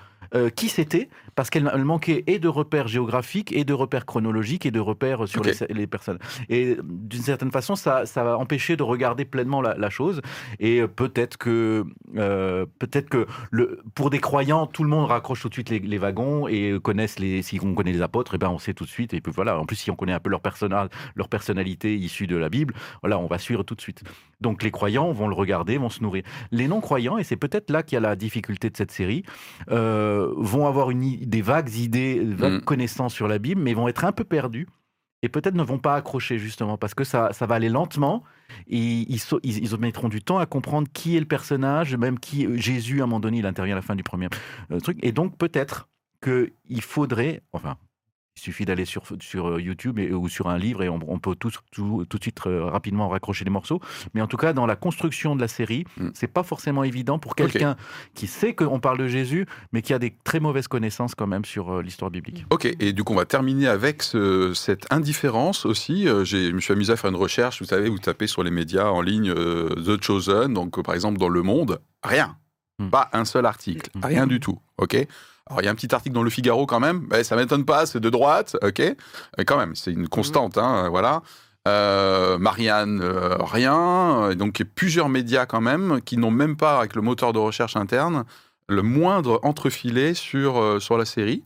[0.56, 1.10] qui c'était
[1.40, 5.42] parce qu'elle manquait et de repères géographiques, et de repères chronologiques, et de repères sur
[5.70, 6.20] les, personnes.
[6.50, 10.20] Et d'une certaine façon, ça, ça va empêcher de regarder pleinement la, chose.
[10.60, 11.86] Et peut-être que,
[12.18, 15.98] euh, peut-être que le, pour des croyants, tout le monde raccroche tout de suite les,
[15.98, 17.42] wagons et connaissent les.
[17.42, 19.14] Si on connaît les apôtres, et eh ben on sait tout de suite.
[19.14, 19.58] Et puis voilà.
[19.58, 22.74] En plus, si on connaît un peu leur, personnage, leur personnalité issue de la Bible,
[23.02, 24.04] voilà, on va suivre tout de suite.
[24.42, 26.24] Donc les croyants vont le regarder, vont se nourrir.
[26.52, 29.24] Les non-croyants, et c'est peut-être là qu'il y a la difficulté de cette série,
[29.72, 32.62] euh, vont avoir une idée des vagues idées, vagues mm.
[32.62, 34.68] connaissances sur la Bible, mais vont être un peu perdus
[35.22, 38.24] et peut-être ne vont pas accrocher justement parce que ça, ça va aller lentement
[38.68, 43.02] et ils, ils, mettront du temps à comprendre qui est le personnage, même qui Jésus
[43.02, 44.28] à un moment donné il intervient à la fin du premier
[44.72, 45.90] euh, truc et donc peut-être
[46.22, 47.78] qu'il faudrait, enfin
[48.38, 51.36] il suffit d'aller sur, sur euh, YouTube et, ou sur un livre et on, peut
[51.36, 53.82] tout, tout, tout, de suite euh, rapidement raccrocher les morceaux.
[54.14, 56.12] Mais en tout cas, dans la construction de la série, ce mm.
[56.14, 57.76] c'est pas forcément évident pour quelqu'un
[58.14, 61.46] qui sait qu'on parle de Jésus, mais qui a des très mauvaises connaissanses quand même
[61.46, 62.46] sur euh, l'histoire biblique.
[62.50, 64.04] Ok, et du coup, on va terminer avec
[64.54, 66.06] cette indifférence aussi.
[66.06, 67.62] je me suis amusé à faire une recherche.
[67.62, 71.30] Vous savez, vous tapez sur les médias en ligne The Chosen, donc par exemple dans
[71.30, 72.38] Le Monde, rien
[72.80, 72.90] Hmm.
[72.90, 74.06] Pas un seul article, hmm.
[74.06, 74.58] rien du tout.
[74.78, 74.96] Ok?
[75.50, 77.08] Alors il y a un petit article dans le Figaro quand même.
[77.12, 78.56] Ça ça m'étonne pas, c'est de droite.
[78.62, 78.80] Ok.
[79.38, 80.58] Mais quand même, c'est une constante.
[80.58, 81.24] Hein, voilà.
[81.68, 84.34] Euh, Marianne, euh, rien.
[84.36, 88.26] Donc plusieurs médias quand même qui n'ont même pas, avec le moteur de recherche interne,
[88.68, 91.44] le moindre entrefilé sur, euh, sur la série.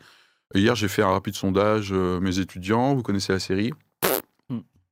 [0.54, 3.74] hier, j'ai fait un rapide sondage, mes étudiants, vous connaissez la série?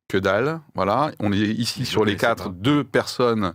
[0.08, 1.12] Que dalle, voilà.
[1.20, 3.54] On est ici sur les quatre, deux personnes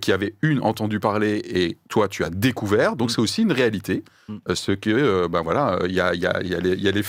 [0.00, 2.96] qui avaient une entendu parler et toi tu as découvert.
[2.96, 3.12] Donc hmm.
[3.12, 4.02] c'est aussi une réalité.
[4.28, 4.38] Hmm.
[4.54, 7.02] ce que, ben voilà, il y a, y, a, y, a y a les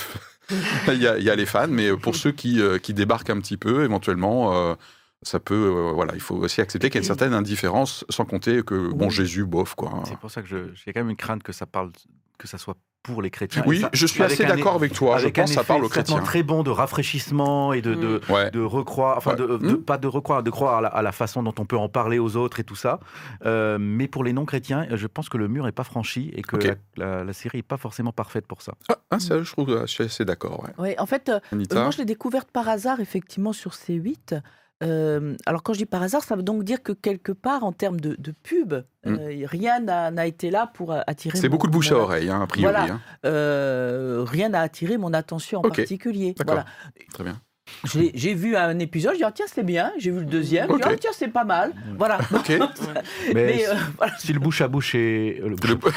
[0.88, 3.84] il, y a, les fans, mais pour ceux qui, euh, qui débarquent un petit peu,
[3.84, 4.76] éventuellement, euh,
[5.24, 8.26] ça peut, euh, voilà, il faut aussi accepter qu'il y a une certaine indifférence, sans
[8.26, 10.04] compter que, bon, Jésus, bof, quoi.
[10.06, 11.92] C'est pour ça que j'ai quand même une crainte que ça parle,
[12.38, 13.64] que ça soit pour les chrétiens.
[13.66, 15.18] Oui, je suis assez d'accord avec toi.
[15.18, 16.20] je pense que ça parle aux chrétiens.
[16.20, 19.84] très bon de rafraîchissement et de, de, de recroire, enfin, de, mm.
[19.84, 22.60] pas de recroire, de croire à la, façon dont on peut en parler aux autres
[22.60, 23.00] et tout ça.
[23.46, 26.58] Euh, mais pour les non-chrétiens, je pense que le mur n'est pas franchi et que
[26.98, 28.74] la, série n'est pas forcément parfaite pour ça.
[28.90, 30.68] Ah, ah ça, je trouve, je suis assez d'accord.
[30.78, 31.00] Ouais.
[31.00, 31.40] en fait, euh,
[31.74, 34.42] moi, je l'ai découverte par hasard, effectivement, sur C8
[34.82, 38.00] alors quand je dis par hasard, ça veut donc dire que quelque part, en termes
[38.00, 38.82] de, pub, mmh.
[39.06, 41.38] euh, rien n'a été là pour attirer.
[41.38, 42.74] C'est beaucoup de bouche à oreille, hein, a priori.
[42.74, 42.94] Voilà.
[42.94, 43.02] Hein.
[43.26, 46.36] Euh, rien n'a attiré mon attention en particulier.
[46.46, 46.66] Voilà.
[47.14, 47.40] Très bien.
[47.84, 50.76] J'ai vu un épisode, je dis ah, tiens c'est bien, j'ai vu le deuxième, je
[50.76, 52.20] dis ah, tiens c'est pas mal, voilà.
[53.34, 53.74] Mais, euh,
[54.20, 55.94] si le bouche à bouche est le bouche,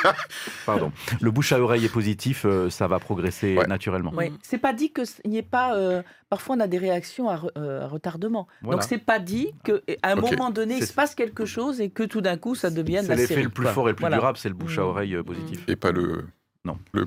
[0.66, 0.92] Pardon.
[1.20, 4.12] le bouche à oreille est positif, euh, ça va progresser naturellement.
[4.16, 4.32] Oui.
[4.42, 5.74] C'est pas dit qu'il n'y ait pas.
[5.76, 8.46] Euh, parfois on a des réactions à, retardement.
[8.62, 12.02] Donc c'est pas dit qu'à un moment donné il se passe quelque chose et que
[12.02, 13.26] tout d'un coup ça devienne la série.
[13.26, 14.84] C'est l'effet le plus fort et le plus durable, c'est le bouche à mm.
[14.84, 15.64] oreille positif.
[15.68, 16.24] Et pas le
[16.66, 16.78] non.
[16.92, 17.06] Le...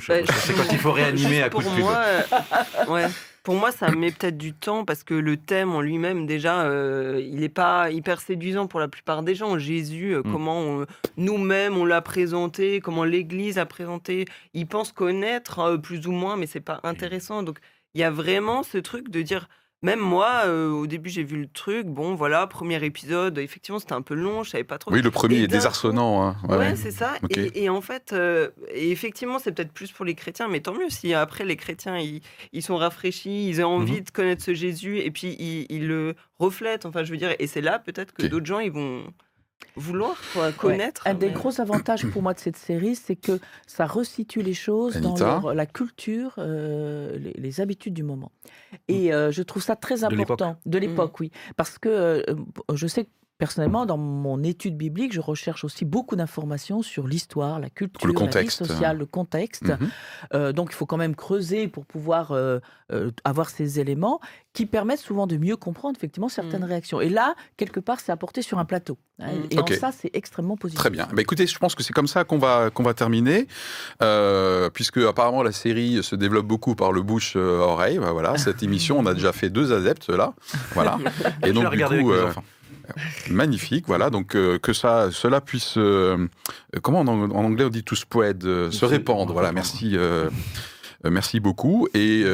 [0.00, 2.22] C'est quand il faut réanimer à coup de moi, euh,
[2.88, 3.06] ouais.
[3.44, 7.22] Pour moi, ça met peut-être du temps parce que le thème en lui-même, déjà, euh,
[7.24, 9.56] il n'est pas hyper séduisant pour la plupart des gens.
[9.56, 10.32] Jésus, euh, mm.
[10.32, 10.84] comment
[11.16, 16.46] nous-mêmes on l'a présenté, comment l'Église a présenté, ils pensent connaître plus ou moins, mais
[16.46, 17.44] c'est pas intéressant.
[17.44, 17.58] Donc,
[17.94, 19.48] il y a vraiment ce truc de dire
[19.86, 21.86] même moi, euh, au début, j'ai vu le truc.
[21.86, 23.38] Bon, voilà, premier épisode.
[23.38, 24.42] Effectivement, c'était un peu long.
[24.42, 24.92] Je savais pas trop.
[24.92, 26.26] Oui, le premier est désarçonnant.
[26.26, 26.36] Hein.
[26.48, 27.14] Ouais, c'est ça.
[27.30, 30.90] Et, en fait, euh, et effectivement, c'est peut-être plus pour les chrétiens, mais tant mieux
[30.90, 34.98] si après les chrétiens, ils, sont rafraîchis, ils ont envie mmh de connaître ce Jésus,
[34.98, 36.84] et puis ils, le reflètent.
[36.84, 39.04] Enfin, je veux dire, et c'est là peut-être que d'autres gens, ils vont
[39.76, 40.16] vouloir
[40.56, 41.06] connaître.
[41.06, 45.00] Un des gros avantages pour moi de cette série, c'est que ça resitue les choses
[45.00, 48.32] dans la culture, euh, les, habitudes du moment.
[48.88, 50.56] Et euh, je trouve ça très important.
[50.66, 51.22] De l'époque, mmh.
[51.22, 51.30] oui.
[51.56, 52.22] Parce que euh,
[52.74, 57.60] je sais que Personnellement, dans mon étude biblique, je recherche aussi beaucoup d'informations sur l'histoire,
[57.60, 59.68] la culture, le la vie sociale, le contexte.
[59.68, 59.90] Mhm.
[60.32, 62.60] Euh, donc, il faut quand même creuser pour pouvoir euh,
[62.92, 64.20] euh, avoir ces éléments
[64.54, 66.68] qui permettent souvent de mieux comprendre effectivement certaines mm.
[66.68, 67.00] réactions.
[67.02, 68.96] Et là, quelque part, c'est apporté sur un plateau.
[69.18, 69.48] Hein, mm.
[69.50, 70.80] Et en ça, c'est extrêmement positif.
[70.80, 71.06] Très bien.
[71.12, 73.48] Bah, écoutez, je pense que c'est comme ça qu'on va, qu'on va terminer,
[74.72, 77.98] puisque apparemment la série se développe beaucoup par le bouche-oreille.
[77.98, 80.32] Bah, voilà, cette émission, on a déjà fait deux adeptes là.
[80.72, 80.96] Voilà.
[81.44, 82.12] Et donc, du coup,
[83.30, 84.10] Magnifique, voilà.
[84.10, 86.28] Donc euh, que ça, cela puisse, euh,
[86.82, 89.32] comment en, anglais on dit to spread, euh, se répandre.
[89.32, 89.96] Voilà, merci.
[91.04, 91.86] Merci beaucoup.
[91.94, 92.24] Et,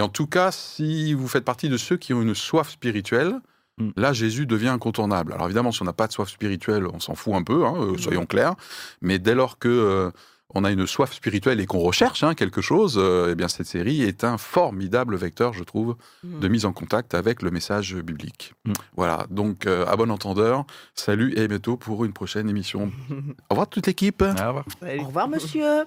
[0.00, 3.34] en tout cas, si vous faites partie de ceux qui ont une soif spirituelle,
[3.78, 3.90] mm.
[3.96, 5.32] là, Jésus devient incontournable.
[5.32, 7.94] Alors évidemment, si on n'a pas de soif spirituelle, on s'en fout un peu, hein,
[7.98, 8.54] soyons clairs.
[9.00, 10.12] Mais dès lors que
[10.54, 14.02] on a une soif spirituelle et qu'on recherche hein, quelque chose, eh bien cette série
[14.02, 16.50] est un formidable vecteur, je trouve, de mm.
[16.50, 18.54] mise en contact avec le message biblique.
[18.64, 18.72] Mm.
[18.96, 22.90] Voilà, donc euh, à bon entendeur, salut et à bientôt pour une prochaine émission.
[23.10, 23.14] Au
[23.50, 24.22] revoir toute l'équipe.
[24.22, 24.64] Au revoir.
[24.82, 25.84] Au revoir monsieur.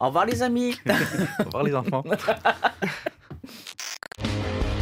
[0.00, 0.76] Au revoir les amis.
[1.40, 2.04] Au revoir les enfants.